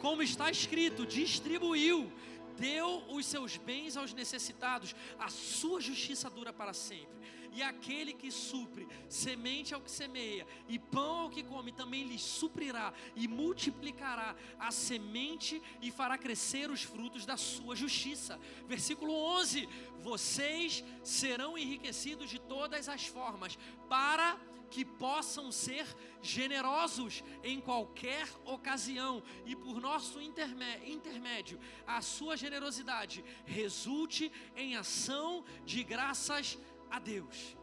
Como 0.00 0.22
está 0.22 0.50
escrito, 0.50 1.06
distribuiu, 1.06 2.12
deu 2.56 3.04
os 3.08 3.26
seus 3.26 3.56
bens 3.56 3.96
aos 3.96 4.12
necessitados, 4.12 4.94
a 5.18 5.28
sua 5.28 5.80
justiça 5.80 6.28
dura 6.28 6.52
para 6.52 6.72
sempre 6.72 7.22
e 7.52 7.62
aquele 7.62 8.12
que 8.12 8.30
supre 8.30 8.88
semente 9.08 9.74
ao 9.74 9.80
que 9.80 9.90
semeia 9.90 10.46
e 10.68 10.78
pão 10.78 11.20
ao 11.20 11.30
que 11.30 11.42
come 11.42 11.72
também 11.72 12.04
lhe 12.04 12.18
suprirá 12.18 12.92
e 13.14 13.28
multiplicará 13.28 14.34
a 14.58 14.70
semente 14.70 15.62
e 15.80 15.90
fará 15.90 16.16
crescer 16.16 16.70
os 16.70 16.82
frutos 16.82 17.26
da 17.26 17.36
sua 17.36 17.76
justiça. 17.76 18.38
Versículo 18.66 19.12
11: 19.12 19.68
Vocês 20.00 20.84
serão 21.02 21.58
enriquecidos 21.58 22.30
de 22.30 22.38
todas 22.38 22.88
as 22.88 23.06
formas 23.06 23.58
para 23.88 24.38
que 24.72 24.86
possam 24.86 25.52
ser 25.52 25.86
generosos 26.22 27.22
em 27.44 27.60
qualquer 27.60 28.26
ocasião 28.42 29.22
e 29.44 29.54
por 29.54 29.78
nosso 29.78 30.18
intermédio, 30.18 31.60
a 31.86 32.00
sua 32.00 32.38
generosidade 32.38 33.22
resulte 33.44 34.32
em 34.56 34.74
ação 34.74 35.44
de 35.66 35.84
graças 35.84 36.58
Deus. 36.98 37.56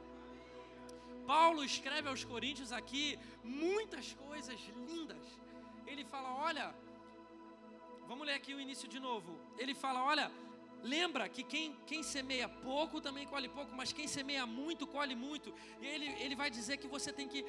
Paulo 1.26 1.64
escreve 1.64 2.10
aos 2.10 2.24
Coríntios 2.24 2.72
aqui 2.72 3.18
muitas 3.44 4.14
coisas 4.14 4.60
lindas. 4.88 5.24
Ele 5.86 6.04
fala: 6.04 6.34
Olha, 6.48 6.74
vamos 8.08 8.26
ler 8.26 8.34
aqui 8.34 8.54
o 8.54 8.60
início 8.60 8.88
de 8.88 9.00
novo. 9.00 9.40
Ele 9.58 9.76
fala: 9.76 10.04
Olha, 10.04 10.32
lembra 10.82 11.30
que 11.30 11.44
quem, 11.44 11.76
quem 11.86 12.02
semeia 12.02 12.50
pouco 12.50 13.00
também 13.00 13.28
colhe 13.28 13.48
pouco, 13.48 13.76
mas 13.76 13.94
quem 13.94 14.08
semeia 14.08 14.46
muito 14.46 14.88
colhe 14.88 15.16
muito. 15.16 15.54
E 15.82 15.86
ele, 15.86 16.08
ele 16.24 16.36
vai 16.36 16.50
dizer 16.50 16.78
que 16.78 16.88
você 16.88 17.14
tem 17.14 17.28
que 17.28 17.46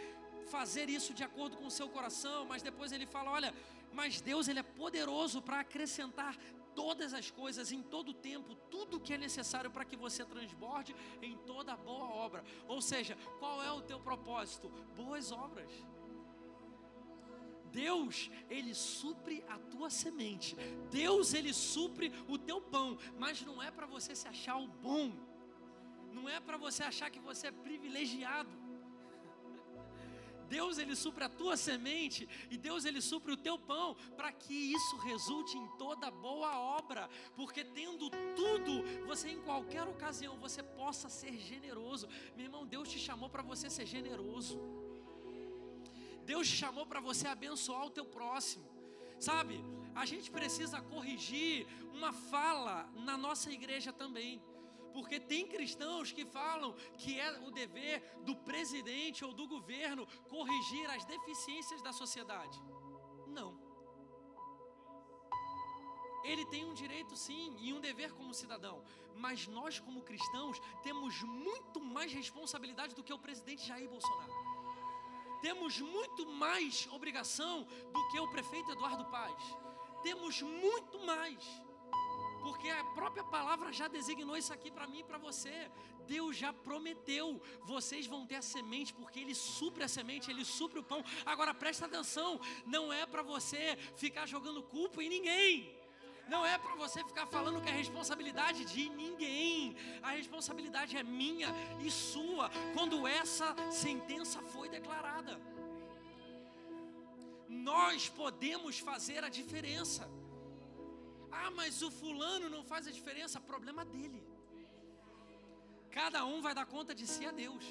fazer 0.51 0.88
isso 0.90 1.14
de 1.14 1.23
acordo 1.23 1.57
com 1.57 1.66
o 1.66 1.71
seu 1.71 1.88
coração, 1.88 2.45
mas 2.47 2.62
depois 2.62 2.93
ele 2.93 3.07
fala: 3.07 3.31
Olha, 3.31 3.55
mas 3.93 4.21
Deus 4.21 4.49
ele 4.49 4.59
é 4.59 4.62
poderoso 4.62 5.40
para 5.40 5.61
acrescentar 5.61 6.37
todas 6.75 7.15
as 7.15 7.31
coisas, 7.31 7.73
em 7.73 7.83
todo 7.83 8.11
o 8.11 8.15
tempo, 8.15 8.55
tudo 8.71 9.01
que 9.01 9.15
é 9.15 9.19
necessário 9.19 9.71
para 9.71 9.85
que 9.85 9.97
você 9.97 10.25
transborde 10.25 10.95
em 11.23 11.37
toda 11.39 11.77
boa 11.77 12.09
obra. 12.09 12.45
Ou 12.69 12.81
seja, 12.81 13.17
qual 13.39 13.63
é 13.63 13.73
o 13.73 13.83
teu 13.83 14.01
propósito? 14.01 14.69
Boas 14.97 15.33
obras. 15.33 15.71
Deus, 17.73 18.31
ele 18.49 18.75
supre 18.75 19.45
a 19.49 19.59
tua 19.59 19.91
semente. 19.91 20.57
Deus, 20.91 21.35
ele 21.35 21.53
supre 21.53 22.13
o 22.29 22.37
teu 22.37 22.61
pão, 22.61 22.99
mas 23.19 23.43
não 23.43 23.63
é 23.63 23.71
para 23.71 23.87
você 23.87 24.15
se 24.15 24.27
achar 24.27 24.57
o 24.57 24.67
bom. 24.67 25.13
Não 26.13 26.29
é 26.29 26.41
para 26.41 26.57
você 26.57 26.83
achar 26.83 27.11
que 27.11 27.21
você 27.21 27.47
é 27.49 27.53
privilegiado. 27.53 28.51
Deus 30.51 30.79
ele 30.79 30.97
supre 30.97 31.23
a 31.25 31.29
tua 31.29 31.57
semente 31.57 32.29
e 32.51 32.57
Deus 32.59 32.85
ele 32.85 33.01
supre 33.01 33.33
o 33.33 33.37
teu 33.37 33.57
pão, 33.57 33.95
para 34.17 34.33
que 34.33 34.53
isso 34.77 34.97
resulte 34.99 35.57
em 35.57 35.67
toda 35.79 36.11
boa 36.11 36.59
obra, 36.79 37.09
porque 37.37 37.63
tendo 37.63 38.11
tudo, 38.41 38.73
você 39.07 39.29
em 39.31 39.41
qualquer 39.41 39.85
ocasião 39.95 40.37
você 40.47 40.63
possa 40.63 41.09
ser 41.09 41.35
generoso. 41.39 42.09
Meu 42.37 42.47
irmão, 42.47 42.67
Deus 42.67 42.89
te 42.89 42.99
chamou 42.99 43.31
para 43.31 43.43
você 43.43 43.71
ser 43.71 43.87
generoso. 43.87 44.59
Deus 46.25 46.49
te 46.49 46.57
chamou 46.57 46.85
para 46.85 47.01
você 47.01 47.27
abençoar 47.29 47.87
o 47.87 47.91
teu 47.91 48.05
próximo. 48.05 48.69
Sabe? 49.21 49.63
A 49.95 50.05
gente 50.05 50.31
precisa 50.31 50.81
corrigir 50.81 51.67
uma 51.93 52.13
fala 52.13 52.91
na 53.09 53.17
nossa 53.17 53.51
igreja 53.53 53.93
também. 53.93 54.43
Porque 54.92 55.18
tem 55.20 55.46
cristãos 55.46 56.12
que 56.12 56.24
falam 56.24 56.74
que 56.98 57.18
é 57.18 57.31
o 57.40 57.50
dever 57.50 58.20
do 58.24 58.37
presidente 58.37 59.24
ou 59.24 59.33
do 59.33 59.46
governo 59.46 60.07
corrigir 60.29 60.90
as 60.90 61.05
deficiências 61.05 61.83
da 61.83 61.92
sociedade. 61.92 62.61
Não. 63.26 63.70
Ele 66.22 66.44
tem 66.46 66.64
um 66.64 66.74
direito 66.74 67.16
sim 67.16 67.57
e 67.61 67.72
um 67.72 67.81
dever 67.81 68.12
como 68.12 68.35
cidadão, 68.35 68.85
mas 69.16 69.46
nós 69.46 69.81
como 69.81 70.03
cristãos 70.03 70.61
temos 70.83 71.22
muito 71.22 71.81
mais 71.81 72.12
responsabilidade 72.12 72.94
do 72.94 73.03
que 73.03 73.12
o 73.12 73.18
presidente 73.18 73.66
Jair 73.66 73.88
Bolsonaro. 73.88 74.33
Temos 75.40 75.81
muito 75.81 76.26
mais 76.26 76.87
obrigação 76.92 77.64
do 77.64 78.09
que 78.09 78.20
o 78.20 78.29
prefeito 78.29 78.70
Eduardo 78.70 79.07
Paz. 79.07 79.42
Temos 80.03 80.42
muito 80.42 80.98
mais 81.00 81.42
porque 82.42 82.68
a 82.68 82.85
própria 82.85 83.24
palavra 83.24 83.72
já 83.72 83.88
designou 83.88 84.37
isso 84.37 84.53
aqui 84.53 84.70
para 84.70 84.87
mim 84.87 85.00
e 85.00 85.05
para 85.05 85.18
você. 85.18 85.70
Deus 86.07 86.37
já 86.37 86.53
prometeu, 86.53 87.40
vocês 87.64 88.07
vão 88.07 88.26
ter 88.26 88.37
a 88.37 88.42
semente, 88.42 88.92
porque 88.92 89.20
Ele 89.20 89.35
supre 89.35 89.85
a 89.85 89.88
semente, 89.88 90.31
Ele 90.31 90.44
supre 90.44 90.81
o 90.81 90.83
pão. 90.83 91.05
Agora 91.24 91.55
presta 91.55 91.87
atenção, 91.87 92.40
não 92.66 92.92
é 92.92 93.07
para 93.07 93.22
você 93.22 93.76
ficar 93.96 94.26
jogando 94.26 94.62
culpa 94.62 95.03
em 95.03 95.09
ninguém. 95.09 95.81
Não 96.29 96.46
é 96.46 96.57
para 96.59 96.76
você 96.76 97.03
ficar 97.05 97.26
falando 97.26 97.61
que 97.61 97.68
é 97.68 97.72
responsabilidade 97.72 98.64
de 98.64 98.88
ninguém. 98.90 99.76
A 100.00 100.11
responsabilidade 100.11 100.96
é 100.96 101.03
minha 101.03 101.48
e 101.85 101.90
sua 101.90 102.50
quando 102.72 103.07
essa 103.07 103.55
sentença 103.70 104.40
foi 104.40 104.68
declarada. 104.68 105.40
Nós 107.48 108.09
podemos 108.09 108.79
fazer 108.79 109.24
a 109.24 109.29
diferença. 109.29 110.09
Ah, 111.31 111.51
mas 111.51 111.83
o 111.83 111.90
fulano 111.90 112.49
não 112.49 112.62
faz 112.64 112.87
a 112.87 112.90
diferença. 112.90 113.40
Problema 113.40 113.85
dele. 113.85 114.23
Cada 115.90 116.25
um 116.25 116.40
vai 116.40 116.55
dar 116.55 116.66
conta 116.66 116.95
de 116.95 117.07
si 117.07 117.27
a 117.27 117.31
Deus. 117.31 117.64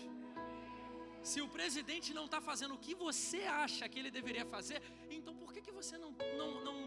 Se 1.21 1.41
o 1.41 1.49
presidente 1.49 2.13
não 2.13 2.25
está 2.25 2.39
fazendo 2.39 2.75
o 2.75 2.77
que 2.77 2.95
você 2.95 3.41
acha 3.43 3.87
que 3.89 3.99
ele 3.99 4.11
deveria 4.11 4.45
fazer, 4.45 4.81
então 5.09 5.35
por 5.35 5.51
que, 5.53 5.61
que 5.61 5.71
você 5.71 5.97
não, 5.97 6.11
não, 6.37 6.63
não 6.63 6.77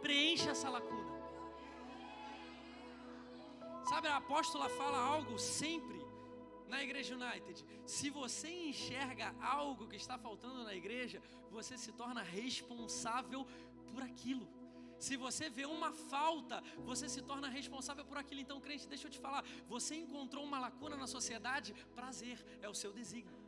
preenche 0.00 0.48
essa 0.48 0.68
lacuna? 0.68 1.10
Sabe, 3.88 4.08
a 4.08 4.16
apóstola 4.16 4.68
fala 4.68 4.98
algo 4.98 5.38
sempre 5.38 6.00
na 6.68 6.82
Igreja 6.82 7.14
United. 7.14 7.64
Se 7.84 8.08
você 8.08 8.48
enxerga 8.48 9.34
algo 9.40 9.88
que 9.88 9.96
está 9.96 10.16
faltando 10.16 10.62
na 10.64 10.74
igreja, 10.74 11.20
você 11.50 11.76
se 11.76 11.92
torna 11.92 12.22
responsável 12.22 13.46
por 13.92 14.02
aquilo. 14.02 14.48
Se 15.06 15.14
você 15.22 15.44
vê 15.56 15.64
uma 15.76 15.90
falta, 16.12 16.56
você 16.90 17.06
se 17.14 17.22
torna 17.30 17.48
responsável 17.58 18.04
por 18.10 18.18
aquilo. 18.20 18.40
Então, 18.40 18.58
crente, 18.66 18.90
deixa 18.92 19.06
eu 19.06 19.14
te 19.14 19.20
falar: 19.24 19.42
você 19.74 19.94
encontrou 20.02 20.42
uma 20.48 20.58
lacuna 20.64 20.96
na 21.02 21.08
sociedade, 21.14 21.70
prazer, 21.98 22.36
é 22.66 22.68
o 22.68 22.76
seu 22.82 22.92
desígnio. 22.98 23.36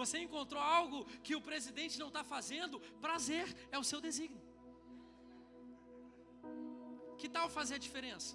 Você 0.00 0.16
encontrou 0.26 0.62
algo 0.62 0.98
que 1.26 1.34
o 1.34 1.40
presidente 1.48 1.98
não 2.02 2.08
está 2.08 2.22
fazendo, 2.22 2.78
prazer, 3.06 3.46
é 3.74 3.78
o 3.78 3.86
seu 3.90 4.00
desígnio. 4.06 4.42
Que 7.20 7.28
tal 7.36 7.48
fazer 7.58 7.76
a 7.76 7.84
diferença? 7.86 8.32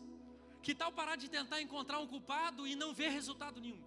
Que 0.65 0.73
tal 0.82 0.91
parar 0.99 1.17
de 1.23 1.30
tentar 1.38 1.60
encontrar 1.62 1.99
um 1.99 2.08
culpado 2.15 2.67
e 2.71 2.75
não 2.84 2.89
ver 3.01 3.10
resultado 3.19 3.62
nenhum? 3.65 3.84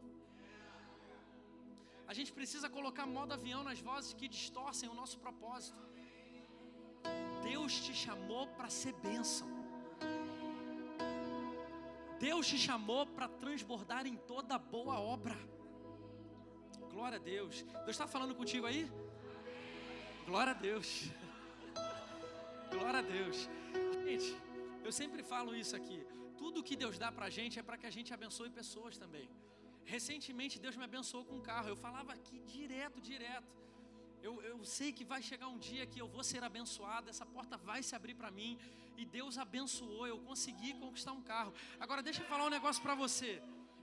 A 2.06 2.14
gente 2.14 2.32
precisa 2.38 2.70
colocar 2.78 3.06
modo 3.18 3.36
avião 3.38 3.62
nas 3.68 3.80
vozes 3.90 4.14
que 4.14 4.28
distorcem 4.38 4.88
o 4.88 4.94
nosso 4.94 5.18
propósito. 5.18 5.82
Deus 7.42 7.72
te 7.80 7.94
chamou 7.94 8.46
para 8.48 8.68
ser 8.70 8.92
bênção. 8.94 9.48
Deus 12.18 12.46
te 12.46 12.58
chamou 12.58 13.06
para 13.06 13.28
transbordar 13.28 14.06
em 14.06 14.16
toda 14.16 14.58
boa 14.58 14.98
obra. 14.98 15.36
Glória 16.90 17.18
a 17.18 17.20
Deus. 17.20 17.62
Deus 17.62 17.94
está 17.96 18.06
falando 18.06 18.34
contigo 18.34 18.66
aí? 18.66 18.90
Glória 20.26 20.52
a 20.52 20.54
Deus. 20.54 20.88
Glória 22.74 23.00
a 23.00 23.02
Deus. 23.02 23.48
Gente, 24.04 24.36
eu 24.84 24.92
sempre 24.92 25.22
falo 25.22 25.54
isso 25.54 25.74
aqui. 25.76 25.98
Tudo 26.38 26.62
que 26.62 26.76
Deus 26.76 26.96
dá 26.98 27.10
para 27.10 27.26
a 27.26 27.30
gente 27.30 27.58
é 27.58 27.62
para 27.62 27.76
que 27.76 27.86
a 27.86 27.94
gente 27.96 28.12
abençoe 28.14 28.48
pessoas 28.50 28.96
também. 28.96 29.28
Recentemente 29.84 30.58
Deus 30.58 30.76
me 30.76 30.84
abençoou 30.84 31.24
com 31.24 31.36
um 31.36 31.44
carro. 31.50 31.68
Eu 31.68 31.76
falava 31.76 32.12
aqui 32.12 32.38
direto, 32.56 33.00
direto. 33.00 33.63
Eu, 34.26 34.34
eu 34.50 34.58
sei 34.64 34.90
que 34.90 35.04
vai 35.12 35.20
chegar 35.30 35.48
um 35.54 35.58
dia 35.58 35.84
que 35.92 36.00
eu 36.02 36.08
vou 36.08 36.24
ser 36.24 36.42
abençoado, 36.42 37.10
essa 37.10 37.26
porta 37.26 37.58
vai 37.58 37.80
se 37.82 37.94
abrir 37.94 38.14
para 38.20 38.30
mim. 38.30 38.52
E 38.96 39.04
Deus 39.04 39.36
abençoou, 39.36 40.06
eu 40.06 40.18
consegui 40.28 40.72
conquistar 40.84 41.12
um 41.12 41.20
carro. 41.20 41.52
Agora 41.78 42.02
deixa 42.02 42.22
eu 42.22 42.26
falar 42.26 42.46
um 42.46 42.54
negócio 42.58 42.82
para 42.82 42.94
você. 42.94 43.42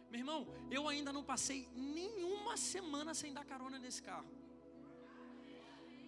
Meu 0.10 0.20
irmão, 0.22 0.42
eu 0.72 0.88
ainda 0.88 1.14
não 1.14 1.24
passei 1.24 1.60
nenhuma 1.76 2.58
semana 2.58 3.14
sem 3.14 3.32
dar 3.38 3.46
carona 3.46 3.78
nesse 3.78 4.02
carro. 4.02 4.30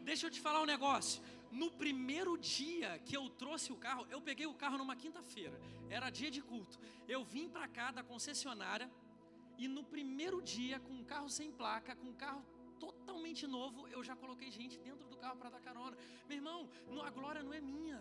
Deixa 0.10 0.26
eu 0.26 0.32
te 0.32 0.42
falar 0.42 0.62
um 0.64 0.66
negócio. 0.66 1.22
No 1.52 1.70
primeiro 1.70 2.36
dia 2.36 2.98
que 3.06 3.16
eu 3.16 3.30
trouxe 3.30 3.72
o 3.72 3.76
carro, 3.76 4.08
eu 4.10 4.20
peguei 4.20 4.48
o 4.48 4.56
carro 4.56 4.80
numa 4.80 4.96
quinta-feira. 4.96 5.58
Era 5.92 6.10
dia 6.10 6.32
de 6.32 6.42
culto. 6.42 6.80
Eu 7.08 7.24
vim 7.24 7.48
para 7.48 7.68
cá 7.68 7.92
da 7.92 8.02
concessionária 8.02 8.90
e 9.60 9.68
no 9.68 9.84
primeiro 9.84 10.42
dia, 10.42 10.80
com 10.80 10.94
um 10.94 11.04
carro 11.04 11.30
sem 11.30 11.52
placa, 11.52 11.96
com 11.96 12.08
um 12.08 12.14
carro 12.26 12.44
totalmente 12.84 13.46
novo, 13.58 13.88
eu 13.96 14.02
já 14.10 14.16
coloquei 14.24 14.50
gente 14.60 14.78
dentro 14.88 15.06
do 15.12 15.18
carro 15.24 15.38
para 15.42 15.50
dar 15.56 15.62
carona. 15.68 15.96
Meu 16.28 16.38
irmão, 16.40 16.60
a 17.10 17.12
glória 17.18 17.42
não 17.48 17.54
é 17.60 17.62
minha. 17.74 18.00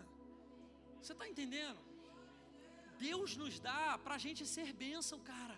Você 1.01 1.13
está 1.13 1.27
entendendo? 1.33 1.79
Deus 3.09 3.29
nos 3.41 3.55
dá 3.67 3.97
para 4.03 4.15
a 4.15 4.23
gente 4.25 4.43
ser 4.55 4.67
bênção, 4.85 5.19
cara. 5.31 5.55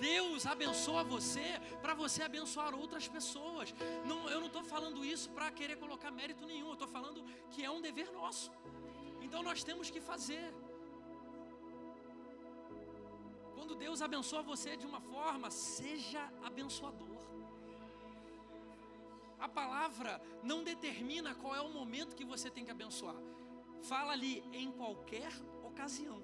Deus 0.00 0.46
abençoa 0.54 1.02
você 1.14 1.48
para 1.82 1.94
você 2.02 2.22
abençoar 2.22 2.72
outras 2.82 3.06
pessoas. 3.16 3.74
Não, 4.10 4.18
eu 4.34 4.40
não 4.42 4.46
estou 4.52 4.64
falando 4.74 5.04
isso 5.04 5.28
para 5.36 5.50
querer 5.58 5.76
colocar 5.84 6.10
mérito 6.10 6.46
nenhum. 6.46 6.68
Eu 6.68 6.78
estou 6.78 6.90
falando 6.96 7.24
que 7.52 7.64
é 7.64 7.70
um 7.70 7.80
dever 7.88 8.10
nosso. 8.20 8.50
Então 9.20 9.42
nós 9.42 9.62
temos 9.68 9.90
que 9.90 10.00
fazer. 10.00 10.46
Quando 13.56 13.74
Deus 13.74 14.00
abençoa 14.08 14.42
você 14.42 14.76
de 14.76 14.86
uma 14.86 15.00
forma, 15.00 15.50
seja 15.50 16.22
abençoador. 16.50 17.07
A 19.38 19.48
palavra 19.48 20.20
não 20.42 20.64
determina 20.64 21.34
qual 21.34 21.54
é 21.54 21.60
o 21.60 21.70
momento 21.70 22.16
que 22.16 22.24
você 22.24 22.50
tem 22.50 22.64
que 22.64 22.70
abençoar. 22.70 23.16
Fala 23.82 24.12
ali 24.12 24.42
em 24.52 24.70
qualquer 24.72 25.30
ocasião. 25.62 26.20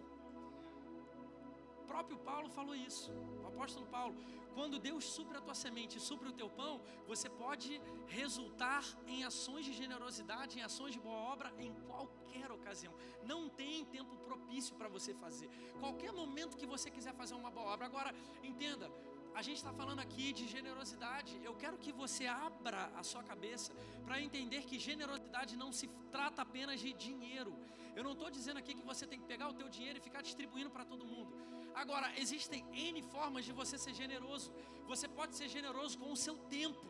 O 1.82 1.86
próprio 1.86 2.18
Paulo 2.18 2.48
falou 2.48 2.74
isso. 2.74 3.12
O 3.42 3.46
apóstolo 3.46 3.86
Paulo, 3.86 4.16
quando 4.52 4.80
Deus 4.80 5.04
supre 5.04 5.36
a 5.38 5.40
tua 5.40 5.54
semente, 5.54 6.00
supre 6.00 6.28
o 6.28 6.32
teu 6.32 6.48
pão, 6.48 6.80
você 7.06 7.28
pode 7.28 7.80
resultar 8.08 8.84
em 9.06 9.22
ações 9.22 9.64
de 9.64 9.72
generosidade, 9.72 10.58
em 10.58 10.62
ações 10.62 10.92
de 10.92 10.98
boa 10.98 11.20
obra 11.32 11.52
em 11.58 11.72
qualquer 11.86 12.50
ocasião. 12.50 12.92
Não 13.22 13.48
tem 13.48 13.84
tempo 13.84 14.16
propício 14.16 14.74
para 14.74 14.88
você 14.88 15.14
fazer. 15.14 15.48
Qualquer 15.78 16.12
momento 16.12 16.56
que 16.56 16.66
você 16.66 16.90
quiser 16.90 17.14
fazer 17.14 17.34
uma 17.34 17.50
boa 17.50 17.66
obra. 17.66 17.86
Agora, 17.86 18.12
entenda, 18.42 18.90
a 19.34 19.42
gente 19.42 19.56
está 19.56 19.72
falando 19.72 20.00
aqui 20.00 20.32
de 20.32 20.46
generosidade. 20.46 21.32
Eu 21.42 21.54
quero 21.62 21.76
que 21.76 21.92
você 21.92 22.24
abra 22.26 22.82
a 23.00 23.02
sua 23.02 23.22
cabeça 23.22 23.72
para 24.04 24.20
entender 24.26 24.62
que 24.62 24.78
generosidade 24.78 25.56
não 25.56 25.72
se 25.72 25.88
trata 26.12 26.42
apenas 26.42 26.78
de 26.80 26.92
dinheiro. 26.92 27.52
Eu 27.96 28.04
não 28.04 28.12
estou 28.12 28.30
dizendo 28.30 28.58
aqui 28.58 28.74
que 28.74 28.86
você 28.92 29.06
tem 29.06 29.18
que 29.20 29.26
pegar 29.26 29.48
o 29.48 29.54
teu 29.54 29.68
dinheiro 29.68 29.98
e 29.98 30.02
ficar 30.08 30.22
distribuindo 30.22 30.70
para 30.70 30.84
todo 30.84 31.04
mundo. 31.04 31.32
Agora, 31.74 32.12
existem 32.16 32.64
N 32.72 33.02
formas 33.02 33.44
de 33.44 33.52
você 33.52 33.76
ser 33.76 33.94
generoso. 33.94 34.52
Você 34.86 35.08
pode 35.08 35.34
ser 35.34 35.48
generoso 35.48 35.98
com 35.98 36.12
o 36.12 36.16
seu 36.16 36.36
tempo. 36.58 36.86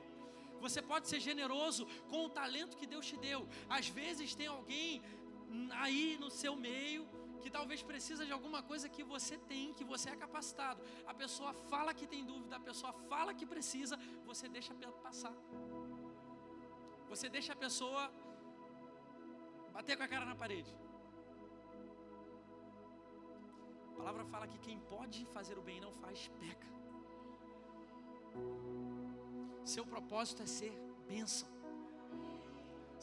Você 0.60 0.80
pode 0.82 1.08
ser 1.08 1.20
generoso 1.20 1.86
com 2.10 2.26
o 2.26 2.30
talento 2.30 2.76
que 2.76 2.86
Deus 2.86 3.06
te 3.06 3.16
deu. 3.16 3.48
Às 3.68 3.88
vezes 3.88 4.34
tem 4.34 4.46
alguém 4.46 5.02
aí 5.82 6.18
no 6.20 6.30
seu 6.30 6.54
meio 6.56 7.06
que 7.44 7.50
talvez 7.56 7.80
precisa 7.90 8.22
de 8.28 8.32
alguma 8.36 8.60
coisa 8.70 8.86
que 8.94 9.04
você 9.12 9.36
tem, 9.50 9.74
que 9.78 9.84
você 9.92 10.06
é 10.12 10.16
capacitado. 10.24 10.80
A 11.12 11.14
pessoa 11.22 11.52
fala 11.72 11.92
que 11.98 12.06
tem 12.12 12.22
dúvida, 12.30 12.56
a 12.56 12.64
pessoa 12.68 12.92
fala 13.10 13.34
que 13.38 13.46
precisa, 13.54 13.96
você 14.30 14.48
deixa 14.56 14.72
passar. 15.06 15.34
Você 17.10 17.28
deixa 17.36 17.52
a 17.52 17.60
pessoa 17.64 18.02
bater 19.76 19.94
com 19.98 20.04
a 20.06 20.08
cara 20.14 20.24
na 20.32 20.36
parede. 20.42 20.72
A 23.90 23.96
palavra 23.98 24.24
fala 24.32 24.48
que 24.52 24.58
quem 24.66 24.78
pode 24.94 25.20
fazer 25.36 25.58
o 25.58 25.66
bem 25.68 25.76
e 25.80 25.84
não 25.86 25.92
faz, 26.02 26.28
peca. 26.40 26.70
Seu 29.74 29.84
propósito 29.94 30.42
é 30.42 30.46
ser 30.58 30.74
bênção. 31.12 31.48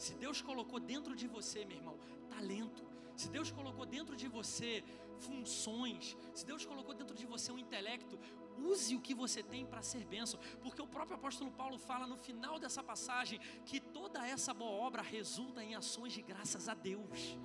Se 0.04 0.14
Deus 0.24 0.40
colocou 0.50 0.80
dentro 0.80 1.14
de 1.14 1.28
você, 1.36 1.64
meu 1.64 1.76
irmão, 1.76 1.96
talento, 2.34 2.84
se 3.16 3.28
Deus 3.28 3.50
colocou 3.50 3.84
dentro 3.86 4.16
de 4.16 4.28
você 4.28 4.84
funções, 5.20 6.16
se 6.34 6.44
Deus 6.44 6.64
colocou 6.64 6.94
dentro 6.94 7.14
de 7.14 7.26
você 7.26 7.52
um 7.52 7.58
intelecto, 7.58 8.18
use 8.58 8.94
o 8.96 9.00
que 9.00 9.14
você 9.14 9.42
tem 9.42 9.64
para 9.64 9.82
ser 9.82 10.04
bênção, 10.04 10.38
porque 10.62 10.82
o 10.82 10.86
próprio 10.86 11.16
apóstolo 11.16 11.50
Paulo 11.50 11.78
fala 11.78 12.06
no 12.06 12.16
final 12.16 12.58
dessa 12.58 12.82
passagem 12.82 13.38
que 13.64 13.80
toda 13.80 14.26
essa 14.26 14.52
boa 14.52 14.72
obra 14.86 15.02
resulta 15.02 15.62
em 15.62 15.74
ações 15.74 16.12
de 16.12 16.22
graças 16.22 16.68
a 16.68 16.74
Deus. 16.74 17.38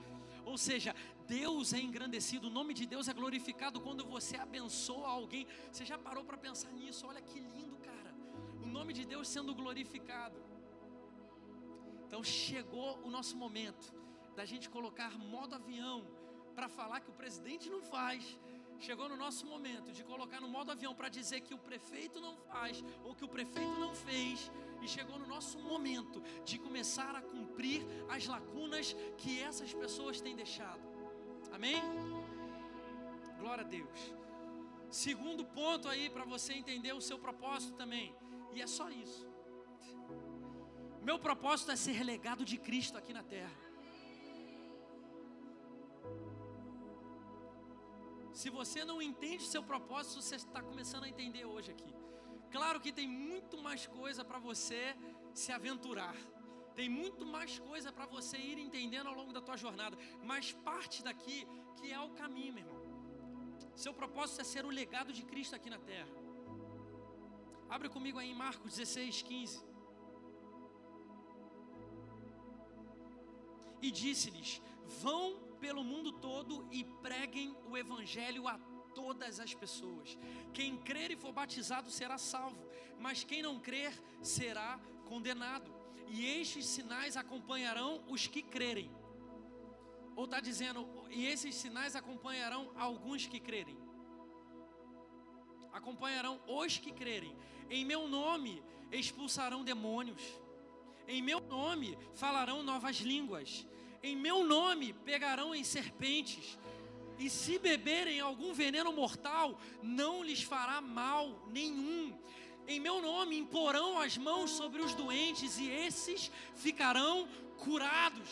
Ou 0.45 0.57
seja, 0.57 0.95
Deus 1.27 1.73
é 1.73 1.79
engrandecido, 1.79 2.47
o 2.47 2.49
nome 2.49 2.73
de 2.73 2.85
Deus 2.85 3.09
é 3.09 3.13
glorificado 3.13 3.81
quando 3.81 4.05
você 4.05 4.37
abençoa 4.37 5.09
alguém. 5.09 5.45
Você 5.71 5.85
já 5.85 5.97
parou 5.97 6.23
para 6.23 6.37
pensar 6.37 6.71
nisso? 6.71 7.05
Olha 7.05 7.21
que 7.21 7.39
lindo, 7.39 7.75
cara. 7.77 8.15
O 8.63 8.65
nome 8.65 8.93
de 8.93 9.03
Deus 9.05 9.27
sendo 9.27 9.53
glorificado. 9.53 10.39
Então 12.05 12.23
chegou 12.23 12.97
o 13.03 13.09
nosso 13.09 13.35
momento 13.35 13.93
da 14.37 14.45
gente 14.45 14.69
colocar 14.69 15.11
modo 15.17 15.55
avião 15.55 15.99
para 16.55 16.69
falar 16.69 16.99
que 17.03 17.09
o 17.09 17.19
presidente 17.21 17.71
não 17.71 17.81
faz. 17.81 18.23
Chegou 18.79 19.09
no 19.09 19.17
nosso 19.17 19.43
momento 19.47 19.91
de 19.91 20.03
colocar 20.03 20.39
no 20.39 20.47
modo 20.47 20.71
avião 20.71 20.93
para 20.93 21.09
dizer 21.09 21.39
que 21.41 21.55
o 21.55 21.57
prefeito 21.57 22.21
não 22.21 22.37
faz 22.49 22.83
ou 23.03 23.15
que 23.15 23.25
o 23.25 23.27
prefeito 23.27 23.79
não 23.79 23.95
fez. 23.95 24.51
E 24.83 24.87
chegou 24.87 25.17
no 25.17 25.25
nosso 25.25 25.57
momento 25.57 26.21
de 26.45 26.59
começar 26.59 27.15
a 27.15 27.21
cumprir 27.33 27.81
as 28.07 28.27
lacunas 28.27 28.95
que 29.17 29.41
essas 29.41 29.73
pessoas 29.73 30.21
têm 30.21 30.35
deixado. 30.35 30.85
Amém? 31.51 31.81
Glória 33.39 33.63
a 33.63 33.67
Deus. 33.67 33.99
Segundo 34.91 35.43
ponto 35.45 35.87
aí 35.87 36.11
para 36.11 36.25
você 36.25 36.53
entender 36.53 36.93
o 36.93 37.01
seu 37.01 37.17
propósito 37.17 37.73
também. 37.75 38.15
E 38.53 38.61
é 38.61 38.67
só 38.67 38.87
isso. 38.91 39.27
Meu 41.01 41.17
propósito 41.17 41.71
é 41.71 41.75
ser 41.75 42.03
legado 42.03 42.45
de 42.45 42.59
Cristo 42.59 42.99
aqui 42.99 43.13
na 43.13 43.23
terra. 43.23 43.66
Se 48.39 48.49
você 48.57 48.85
não 48.89 49.01
entende 49.01 49.43
seu 49.53 49.63
propósito, 49.63 50.21
você 50.21 50.35
está 50.35 50.61
começando 50.61 51.05
a 51.05 51.09
entender 51.13 51.43
hoje 51.43 51.71
aqui. 51.71 51.91
Claro 52.55 52.79
que 52.79 52.91
tem 52.99 53.07
muito 53.07 53.55
mais 53.67 53.87
coisa 53.87 54.23
para 54.23 54.37
você 54.37 54.81
se 55.33 55.51
aventurar. 55.51 56.15
Tem 56.75 56.87
muito 56.87 57.25
mais 57.25 57.57
coisa 57.57 57.91
para 57.91 58.05
você 58.05 58.37
ir 58.37 58.59
entendendo 58.59 59.07
ao 59.07 59.15
longo 59.19 59.33
da 59.33 59.41
tua 59.41 59.57
jornada. 59.57 59.97
Mas 60.23 60.51
parte 60.69 61.01
daqui 61.07 61.47
que 61.77 61.91
é 61.91 61.99
o 61.99 62.11
caminho, 62.11 62.53
meu 62.53 62.63
irmão. 62.65 62.83
Seu 63.75 63.91
propósito 64.01 64.41
é 64.41 64.43
ser 64.43 64.65
o 64.67 64.75
legado 64.81 65.11
de 65.11 65.23
Cristo 65.23 65.55
aqui 65.55 65.71
na 65.71 65.79
terra. 65.79 66.15
Abre 67.67 67.89
comigo 67.89 68.19
aí 68.19 68.29
em 68.29 68.35
Marcos 68.35 68.75
16, 68.75 69.23
15. 69.23 69.65
E 73.81 73.89
disse-lhes: 73.89 74.61
Vão 75.01 75.46
pelo 75.57 75.83
mundo 75.83 76.11
todo 76.11 76.67
e 76.71 76.83
preguem 76.83 77.55
o 77.69 77.77
evangelho 77.77 78.47
a 78.47 78.57
todas 78.93 79.39
as 79.39 79.53
pessoas. 79.53 80.17
Quem 80.53 80.77
crer 80.77 81.11
e 81.11 81.15
for 81.15 81.31
batizado 81.31 81.89
será 81.91 82.17
salvo, 82.17 82.65
mas 82.99 83.23
quem 83.23 83.41
não 83.41 83.59
crer 83.59 83.93
será 84.21 84.79
condenado. 85.05 85.71
E 86.07 86.25
estes 86.25 86.65
sinais 86.65 87.17
acompanharão 87.17 88.03
os 88.07 88.27
que 88.27 88.41
crerem. 88.41 88.89
Ou 90.15 90.25
está 90.25 90.39
dizendo, 90.39 90.87
e 91.11 91.25
esses 91.27 91.53
sinais 91.53 91.95
acompanharão 91.95 92.71
alguns 92.75 93.27
que 93.27 93.39
crerem. 93.39 93.77
Acompanharão 95.71 96.41
os 96.47 96.77
que 96.77 96.91
crerem. 96.91 97.35
Em 97.69 97.85
meu 97.85 98.07
nome 98.07 98.63
expulsarão 98.91 99.63
demônios. 99.63 100.23
Em 101.07 101.21
meu 101.21 101.39
nome 101.39 101.97
falarão 102.15 102.63
novas 102.63 102.97
línguas 102.97 103.67
em 104.03 104.15
meu 104.15 104.43
nome 104.43 104.93
pegarão 104.93 105.53
em 105.53 105.63
serpentes, 105.63 106.57
e 107.19 107.29
se 107.29 107.57
beberem 107.57 108.19
algum 108.19 108.53
veneno 108.53 108.91
mortal, 108.93 109.59
não 109.81 110.23
lhes 110.23 110.43
fará 110.43 110.79
mal 110.79 111.47
nenhum. 111.47 112.17
Em 112.67 112.79
meu 112.79 113.01
nome 113.01 113.37
imporão 113.37 113.97
as 113.99 114.17
mãos 114.17 114.51
sobre 114.51 114.81
os 114.81 114.93
doentes, 114.93 115.57
e 115.57 115.69
esses 115.69 116.31
ficarão 116.55 117.27
curados. 117.57 118.29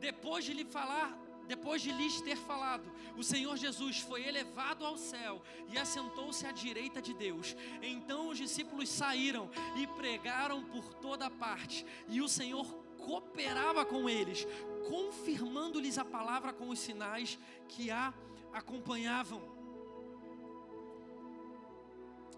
Depois 0.00 0.44
de 0.44 0.52
lhe 0.52 0.64
falar 0.64 1.23
depois 1.46 1.82
de 1.82 1.92
lhes 1.92 2.20
ter 2.20 2.36
falado, 2.36 2.90
o 3.16 3.22
Senhor 3.22 3.56
Jesus 3.56 4.00
foi 4.00 4.26
elevado 4.26 4.84
ao 4.84 4.96
céu 4.96 5.42
e 5.72 5.78
assentou-se 5.78 6.46
à 6.46 6.52
direita 6.52 7.00
de 7.02 7.14
Deus. 7.14 7.54
Então 7.82 8.28
os 8.28 8.38
discípulos 8.38 8.88
saíram 8.88 9.50
e 9.76 9.86
pregaram 9.86 10.64
por 10.64 10.94
toda 10.94 11.30
parte, 11.30 11.84
e 12.08 12.20
o 12.20 12.28
Senhor 12.28 12.66
cooperava 12.98 13.84
com 13.84 14.08
eles, 14.08 14.46
confirmando-lhes 14.88 15.98
a 15.98 16.04
palavra 16.04 16.52
com 16.52 16.68
os 16.70 16.78
sinais 16.78 17.38
que 17.68 17.90
a 17.90 18.12
acompanhavam. 18.52 19.42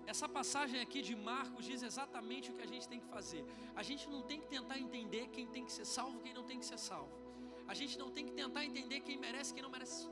Essa 0.06 0.28
passagem 0.28 0.80
aqui 0.80 1.02
de 1.02 1.14
Marcos 1.16 1.64
diz 1.64 1.82
exatamente 1.82 2.50
o 2.50 2.54
que 2.54 2.62
a 2.62 2.66
gente 2.66 2.88
tem 2.88 3.00
que 3.00 3.08
fazer. 3.08 3.44
A 3.74 3.82
gente 3.82 4.08
não 4.08 4.22
tem 4.22 4.40
que 4.40 4.46
tentar 4.46 4.78
entender 4.78 5.28
quem 5.28 5.46
tem 5.46 5.64
que 5.64 5.72
ser 5.72 5.84
salvo, 5.84 6.20
quem 6.20 6.32
não 6.32 6.44
tem 6.44 6.58
que 6.58 6.64
ser 6.64 6.78
salvo. 6.78 7.25
A 7.68 7.74
gente 7.74 7.98
não 7.98 8.10
tem 8.10 8.24
que 8.26 8.32
tentar 8.32 8.64
entender 8.64 9.00
quem 9.00 9.18
merece, 9.18 9.52
quem 9.54 9.62
não 9.62 9.70
merece. 9.70 10.08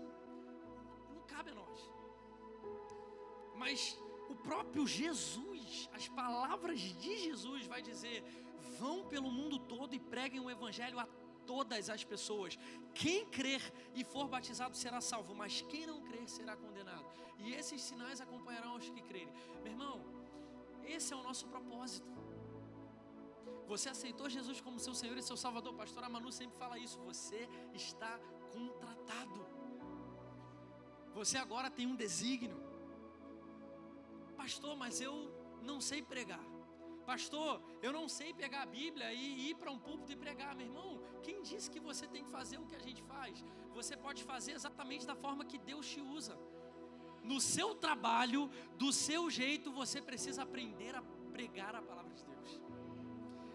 Não 1.14 1.22
cabe 1.26 1.50
a 1.50 1.54
nós. 1.54 1.90
Mas 3.56 3.98
o 4.28 4.34
próprio 4.34 4.86
Jesus, 4.86 5.88
as 5.92 6.08
palavras 6.08 6.80
de 6.80 7.16
Jesus 7.26 7.66
vai 7.66 7.80
dizer: 7.82 8.22
vão 8.78 9.06
pelo 9.06 9.30
mundo 9.30 9.58
todo 9.58 9.94
e 9.94 10.00
preguem 10.00 10.40
o 10.40 10.50
evangelho 10.50 10.98
a 10.98 11.06
todas 11.46 11.90
as 11.90 12.02
pessoas. 12.04 12.58
Quem 12.94 13.26
crer 13.26 13.62
e 13.94 14.02
for 14.04 14.26
batizado 14.28 14.76
será 14.76 15.00
salvo, 15.00 15.34
mas 15.34 15.60
quem 15.62 15.86
não 15.86 16.00
crer 16.02 16.28
será 16.28 16.56
condenado. 16.56 17.04
e 17.38 17.52
esses 17.52 17.82
sinais 17.82 18.20
acompanharão 18.20 18.76
os 18.76 18.88
que 18.88 19.02
crerem. 19.02 19.32
Meu 19.62 19.72
irmão, 19.72 20.00
esse 20.86 21.12
é 21.12 21.16
o 21.16 21.22
nosso 21.22 21.46
propósito. 21.46 22.08
Você 23.66 23.88
aceitou 23.88 24.28
Jesus 24.28 24.60
como 24.60 24.78
seu 24.78 24.94
Senhor 24.94 25.16
e 25.16 25.22
seu 25.22 25.36
Salvador. 25.36 25.74
Pastor 25.74 26.08
Manu 26.08 26.30
sempre 26.30 26.56
fala 26.58 26.78
isso. 26.78 26.98
Você 27.00 27.48
está 27.72 28.18
contratado. 28.52 29.46
Você 31.14 31.38
agora 31.38 31.70
tem 31.70 31.86
um 31.86 31.96
desígnio. 31.96 32.60
Pastor, 34.36 34.76
mas 34.76 35.00
eu 35.00 35.14
não 35.62 35.80
sei 35.80 36.02
pregar. 36.02 36.44
Pastor, 37.06 37.60
eu 37.82 37.92
não 37.92 38.08
sei 38.08 38.32
pegar 38.32 38.62
a 38.62 38.66
Bíblia 38.66 39.12
e 39.12 39.50
ir 39.50 39.54
para 39.56 39.70
um 39.70 39.78
púlpito 39.78 40.12
e 40.12 40.16
pregar, 40.16 40.54
meu 40.56 40.66
irmão. 40.66 41.02
Quem 41.22 41.42
disse 41.42 41.70
que 41.70 41.80
você 41.80 42.06
tem 42.06 42.24
que 42.24 42.30
fazer 42.30 42.58
o 42.58 42.66
que 42.66 42.74
a 42.74 42.78
gente 42.78 43.02
faz? 43.02 43.44
Você 43.74 43.96
pode 43.96 44.24
fazer 44.24 44.52
exatamente 44.52 45.06
da 45.06 45.14
forma 45.14 45.44
que 45.44 45.58
Deus 45.58 45.86
te 45.86 46.00
usa. 46.00 46.38
No 47.22 47.40
seu 47.40 47.74
trabalho, 47.74 48.50
do 48.76 48.92
seu 48.92 49.30
jeito, 49.30 49.70
você 49.72 50.00
precisa 50.00 50.42
aprender 50.42 50.94
a 50.94 51.02
pregar 51.32 51.74
a 51.74 51.82
palavra 51.82 52.12
de 52.14 52.24
Deus. 52.24 52.60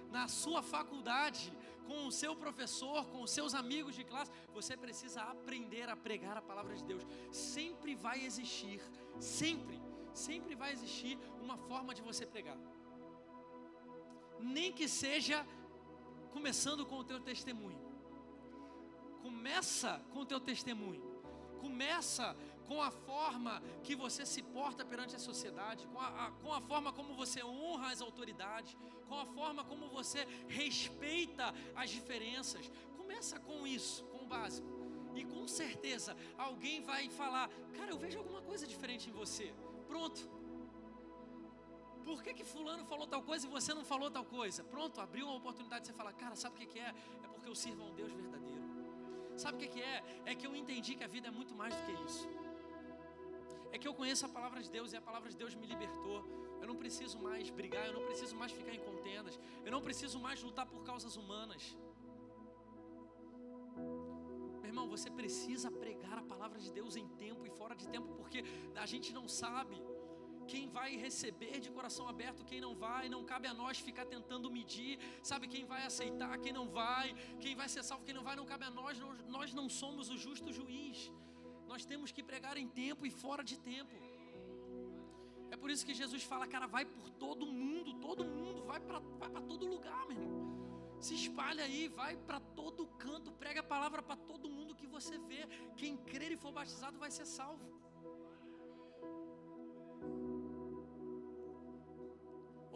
Na 0.10 0.28
sua 0.28 0.62
faculdade, 0.62 1.54
com 1.88 2.08
o 2.08 2.12
seu 2.12 2.36
professor, 2.36 3.06
com 3.08 3.22
os 3.24 3.32
seus 3.32 3.54
amigos 3.54 3.96
de 3.96 4.04
classe, 4.04 4.32
você 4.54 4.78
precisa 4.78 5.22
aprender 5.22 5.90
a 5.90 5.96
pregar 5.96 6.38
a 6.38 6.42
palavra 6.42 6.76
de 6.76 6.84
Deus. 6.84 7.04
Sempre 7.32 7.96
vai 7.96 8.24
existir, 8.24 8.82
sempre, 9.20 9.82
sempre 10.14 10.56
vai 10.56 10.72
existir 10.72 11.18
uma 11.42 11.58
forma 11.58 11.94
de 11.94 12.02
você 12.02 12.26
pregar. 12.26 12.58
Nem 14.40 14.72
que 14.72 14.88
seja 14.88 15.46
começando 16.32 16.86
com 16.86 16.98
o 17.00 17.04
teu 17.04 17.20
testemunho. 17.20 17.80
Começa 19.22 20.02
com 20.12 20.20
o 20.20 20.26
teu 20.26 20.40
testemunho. 20.40 21.04
Começa 21.60 22.36
com 22.70 22.84
a 22.84 22.92
forma 22.92 23.54
que 23.84 23.96
você 23.96 24.24
se 24.28 24.44
porta 24.44 24.86
perante 24.86 25.16
a 25.16 25.20
sociedade, 25.20 25.88
com 25.88 26.00
a, 26.00 26.10
a, 26.26 26.32
com 26.34 26.54
a 26.54 26.62
forma 26.62 26.94
como 26.94 27.16
você 27.16 27.44
honra 27.44 27.92
as 27.92 28.00
autoridades, 28.00 28.78
com 29.08 29.16
a 29.16 29.26
forma 29.26 29.64
como 29.66 29.90
você 29.90 30.24
respeita 30.48 31.46
as 31.76 31.90
diferenças. 31.90 32.72
Começa 32.96 33.40
com 33.40 33.66
isso, 33.66 34.04
com 34.12 34.20
o 34.24 34.28
básico. 34.28 34.70
E 35.16 35.26
com 35.26 35.48
certeza 35.48 36.16
alguém 36.38 36.84
vai 36.84 37.10
falar: 37.10 37.50
Cara, 37.76 37.90
eu 37.90 37.98
vejo 37.98 38.20
alguma 38.20 38.44
coisa 38.44 38.68
diferente 38.68 39.10
em 39.10 39.14
você. 39.14 39.52
Pronto. 39.88 40.30
Por 42.06 42.22
que, 42.22 42.36
que 42.36 42.44
Fulano 42.44 42.86
falou 42.86 43.08
tal 43.08 43.24
coisa 43.24 43.48
e 43.48 43.50
você 43.50 43.74
não 43.74 43.84
falou 43.84 44.12
tal 44.12 44.26
coisa? 44.26 44.64
Pronto, 44.64 45.02
abriu 45.02 45.26
uma 45.26 45.38
oportunidade 45.38 45.82
de 45.82 45.88
você 45.88 45.94
falar: 45.94 46.14
Cara, 46.14 46.36
sabe 46.36 46.54
o 46.56 46.60
que, 46.60 46.68
que 46.68 46.80
é? 46.80 46.94
É 47.24 47.28
porque 47.34 47.50
eu 47.50 47.56
sirvo 47.56 47.82
a 47.82 47.88
um 47.88 47.96
Deus 47.96 48.14
verdadeiro. 48.14 48.60
Sabe 49.36 49.58
o 49.58 49.60
que, 49.60 49.70
que 49.70 49.82
é? 49.82 50.22
É 50.28 50.36
que 50.36 50.46
eu 50.46 50.56
entendi 50.56 50.94
que 50.94 51.04
a 51.04 51.08
vida 51.08 51.30
é 51.30 51.32
muito 51.32 51.56
mais 51.56 51.74
do 51.74 51.82
que 51.88 51.94
isso 52.04 52.39
é 53.72 53.78
que 53.78 53.88
eu 53.88 53.94
conheço 53.94 54.26
a 54.26 54.30
palavra 54.30 54.62
de 54.66 54.70
Deus 54.78 54.94
e 54.94 54.98
a 54.98 55.02
palavra 55.02 55.30
de 55.30 55.38
Deus 55.42 55.56
me 55.56 55.68
libertou. 55.74 56.20
Eu 56.62 56.68
não 56.68 56.76
preciso 56.76 57.18
mais 57.28 57.50
brigar, 57.50 57.86
eu 57.88 57.94
não 57.98 58.06
preciso 58.10 58.36
mais 58.36 58.52
ficar 58.52 58.74
em 58.74 58.84
contendas, 58.90 59.40
eu 59.66 59.72
não 59.72 59.82
preciso 59.82 60.20
mais 60.20 60.42
lutar 60.48 60.66
por 60.66 60.84
causas 60.84 61.16
humanas. 61.16 61.64
Meu 64.62 64.70
irmão, 64.72 64.88
você 64.96 65.10
precisa 65.10 65.70
pregar 65.72 66.18
a 66.20 66.24
palavra 66.34 66.60
de 66.60 66.72
Deus 66.72 66.96
em 66.96 67.08
tempo 67.26 67.46
e 67.46 67.50
fora 67.50 67.76
de 67.76 67.88
tempo, 67.88 68.10
porque 68.20 68.44
a 68.76 68.86
gente 68.86 69.12
não 69.14 69.28
sabe 69.28 69.78
quem 70.52 70.68
vai 70.78 70.92
receber 71.06 71.56
de 71.64 71.70
coração 71.78 72.06
aberto, 72.14 72.48
quem 72.52 72.60
não 72.66 72.74
vai, 72.84 73.04
não 73.16 73.24
cabe 73.32 73.48
a 73.48 73.54
nós 73.62 73.80
ficar 73.88 74.06
tentando 74.14 74.52
medir, 74.58 74.94
sabe 75.32 75.48
quem 75.54 75.64
vai 75.72 75.82
aceitar, 75.90 76.34
quem 76.44 76.54
não 76.60 76.68
vai, 76.80 77.08
quem 77.44 77.56
vai 77.56 77.70
ser 77.74 77.84
salvo, 77.90 78.04
quem 78.08 78.16
não 78.20 78.24
vai, 78.28 78.36
não 78.36 78.48
cabe 78.52 78.66
a 78.66 78.72
nós, 78.72 78.98
nós, 79.38 79.54
não 79.60 79.68
somos 79.82 80.10
o 80.10 80.18
justo 80.18 80.52
juiz. 80.60 81.12
Nós 81.72 81.86
temos 81.86 82.12
que 82.12 82.24
pregar 82.30 82.56
em 82.58 82.68
tempo 82.68 83.06
e 83.06 83.12
fora 83.24 83.44
de 83.50 83.58
tempo. 83.72 83.96
É 85.54 85.56
por 85.62 85.70
isso 85.74 85.86
que 85.88 85.94
Jesus 85.94 86.24
fala, 86.32 86.46
cara, 86.54 86.68
vai 86.76 86.84
por 86.84 87.08
todo 87.26 87.46
mundo, 87.46 87.94
todo 88.08 88.26
mundo, 88.26 88.64
vai 88.72 88.80
para 88.80 89.00
vai 89.22 89.30
todo 89.52 89.68
lugar, 89.74 90.02
meu 90.08 90.18
irmão. 90.20 90.40
Se 91.00 91.14
espalha 91.14 91.64
aí, 91.64 91.88
vai 91.88 92.14
para 92.18 92.40
todo 92.40 92.88
canto, 93.06 93.32
prega 93.44 93.60
a 93.62 93.68
palavra 93.76 94.02
para 94.02 94.16
todo 94.32 94.50
mundo 94.50 94.76
que 94.80 94.88
você 94.96 95.18
vê. 95.30 95.42
Quem 95.78 95.96
crer 95.96 96.32
e 96.32 96.38
for 96.38 96.52
batizado 96.52 96.98
vai 96.98 97.12
ser 97.18 97.28
salvo. 97.38 97.68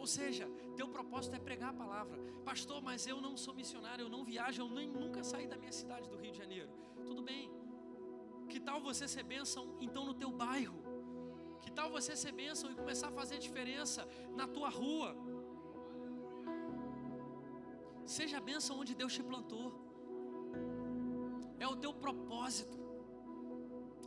Ou 0.02 0.06
seja, 0.06 0.46
teu 0.76 0.88
propósito 0.96 1.34
é 1.34 1.40
pregar 1.50 1.70
a 1.70 1.80
palavra. 1.84 2.16
Pastor, 2.44 2.80
mas 2.88 3.06
eu 3.06 3.20
não 3.20 3.36
sou 3.36 3.54
missionário, 3.54 4.04
eu 4.04 4.08
não 4.08 4.24
viajo, 4.24 4.62
eu 4.62 4.68
nem 4.68 4.88
nunca 4.88 5.22
saí 5.24 5.46
da 5.46 5.56
minha 5.56 5.72
cidade 5.72 6.08
do 6.08 6.16
Rio 6.16 6.32
de 6.32 6.38
Janeiro. 6.38 6.70
Tudo 7.06 7.22
bem, 7.22 7.50
que 8.54 8.60
tal 8.60 8.80
você 8.88 9.04
ser 9.12 9.24
bênção 9.24 9.62
então 9.84 10.02
no 10.08 10.14
teu 10.20 10.30
bairro? 10.30 10.80
Que 11.62 11.70
tal 11.78 11.88
você 11.94 12.12
ser 12.20 12.30
bênção 12.40 12.70
e 12.70 12.74
começar 12.80 13.08
a 13.08 13.16
fazer 13.20 13.38
diferença 13.46 14.00
na 14.40 14.46
tua 14.46 14.68
rua? 14.68 15.08
Seja 18.16 18.46
bênção 18.50 18.78
onde 18.80 18.94
Deus 19.00 19.12
te 19.16 19.24
plantou. 19.30 19.68
É 21.58 21.66
o 21.66 21.74
teu 21.84 21.92
propósito. 22.04 22.78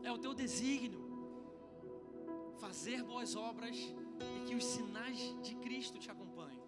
É 0.01 0.13
o 0.13 0.17
teu 0.25 0.33
desígnio. 0.33 1.03
Fazer 2.63 3.03
boas 3.03 3.35
obras 3.35 3.75
e 4.35 4.39
que 4.45 4.55
os 4.55 4.63
sinais 4.75 5.19
de 5.41 5.55
Cristo 5.65 5.99
te 5.99 6.09
acompanhem. 6.09 6.63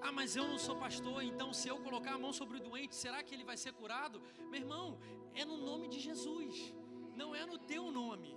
Ah, 0.00 0.10
mas 0.10 0.34
eu 0.34 0.48
não 0.48 0.58
sou 0.58 0.74
pastor, 0.74 1.22
então 1.22 1.52
se 1.52 1.68
eu 1.68 1.78
colocar 1.78 2.14
a 2.14 2.18
mão 2.18 2.32
sobre 2.32 2.56
o 2.56 2.60
doente, 2.68 2.96
será 2.96 3.22
que 3.22 3.32
ele 3.36 3.44
vai 3.44 3.56
ser 3.56 3.72
curado? 3.72 4.20
Meu 4.50 4.60
irmão, 4.62 4.98
é 5.32 5.44
no 5.44 5.58
nome 5.58 5.86
de 5.86 6.00
Jesus 6.00 6.74
não 7.20 7.34
é 7.34 7.44
no 7.44 7.58
teu 7.58 7.84
nome, 7.90 8.32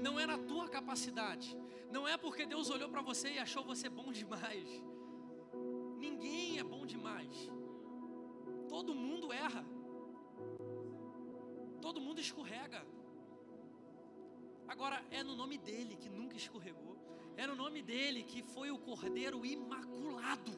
não 0.00 0.18
é 0.22 0.24
na 0.32 0.38
tua 0.50 0.66
capacidade, 0.68 1.48
não 1.90 2.06
é 2.06 2.16
porque 2.16 2.46
Deus 2.46 2.70
olhou 2.70 2.88
para 2.88 3.02
você 3.02 3.28
e 3.32 3.38
achou 3.38 3.64
você 3.64 3.88
bom 3.88 4.10
demais. 4.20 4.68
Ninguém 6.04 6.58
é 6.58 6.64
bom 6.74 6.84
demais. 6.86 7.34
Todo 8.68 8.94
mundo 8.94 9.32
erra. 9.32 9.64
Todo 11.80 12.00
mundo 12.00 12.20
escorrega. 12.20 12.80
Agora 14.68 15.04
é 15.10 15.22
no 15.22 15.34
nome 15.34 15.58
dele 15.58 15.96
que 15.96 16.08
nunca 16.08 16.36
escorregou. 16.36 16.96
É 17.36 17.46
no 17.46 17.56
nome 17.56 17.82
dele 17.82 18.22
que 18.22 18.42
foi 18.42 18.70
o 18.70 18.78
Cordeiro 18.78 19.44
imaculado 19.44 20.54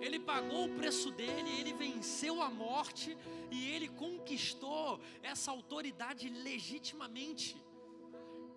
ele 0.00 0.18
pagou 0.18 0.66
o 0.66 0.74
preço 0.76 1.10
dele, 1.10 1.50
ele 1.60 1.72
venceu 1.72 2.40
a 2.42 2.50
morte 2.50 3.16
e 3.50 3.70
ele 3.72 3.88
conquistou 3.88 5.00
essa 5.22 5.50
autoridade 5.50 6.28
legitimamente. 6.28 7.56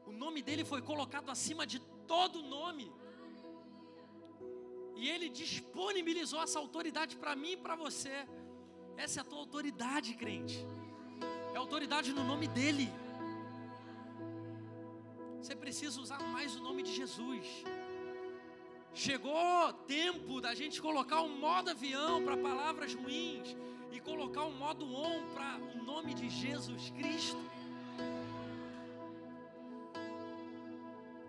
O 0.06 0.12
nome 0.12 0.42
dele 0.42 0.64
foi 0.64 0.82
colocado 0.82 1.30
acima 1.30 1.66
de 1.66 1.80
todo 2.08 2.44
nome. 2.44 2.92
E 4.96 5.10
ele 5.10 5.30
disponibilizou 5.30 6.42
essa 6.44 6.60
autoridade 6.60 7.16
para 7.16 7.36
mim 7.36 7.54
e 7.54 7.58
para 7.58 7.76
você. 7.76 8.28
Essa 8.98 9.20
é 9.20 9.22
a 9.22 9.24
tua 9.24 9.40
autoridade, 9.40 10.14
crente. 10.14 10.66
É 11.54 11.58
autoridade 11.58 12.14
no 12.14 12.24
nome 12.24 12.48
dele. 12.48 12.88
Você 15.42 15.56
precisa 15.56 16.00
usar 16.00 16.20
mais 16.20 16.56
o 16.56 16.62
nome 16.62 16.84
de 16.84 16.94
Jesus. 16.94 17.48
Chegou 18.94 19.72
tempo 19.88 20.42
da 20.42 20.54
gente 20.54 20.82
colocar 20.82 21.22
um 21.22 21.40
modo 21.40 21.70
avião 21.70 22.24
para 22.24 22.36
palavras 22.36 22.94
ruins 22.94 23.56
e 23.92 24.00
colocar 24.00 24.44
um 24.44 24.52
modo 24.52 24.86
on 24.86 25.34
para 25.34 25.58
o 25.76 25.84
nome 25.84 26.14
de 26.14 26.30
Jesus 26.30 26.90
Cristo. 26.92 27.40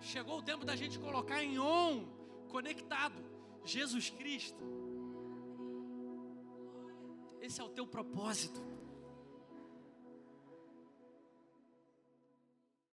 Chegou 0.00 0.38
o 0.38 0.42
tempo 0.42 0.64
da 0.64 0.74
gente 0.74 0.98
colocar 0.98 1.42
em 1.44 1.58
on, 1.58 2.04
conectado, 2.48 3.24
Jesus 3.64 4.10
Cristo. 4.10 4.62
Esse 7.40 7.60
é 7.60 7.64
o 7.64 7.68
teu 7.68 7.86
propósito. 7.86 8.60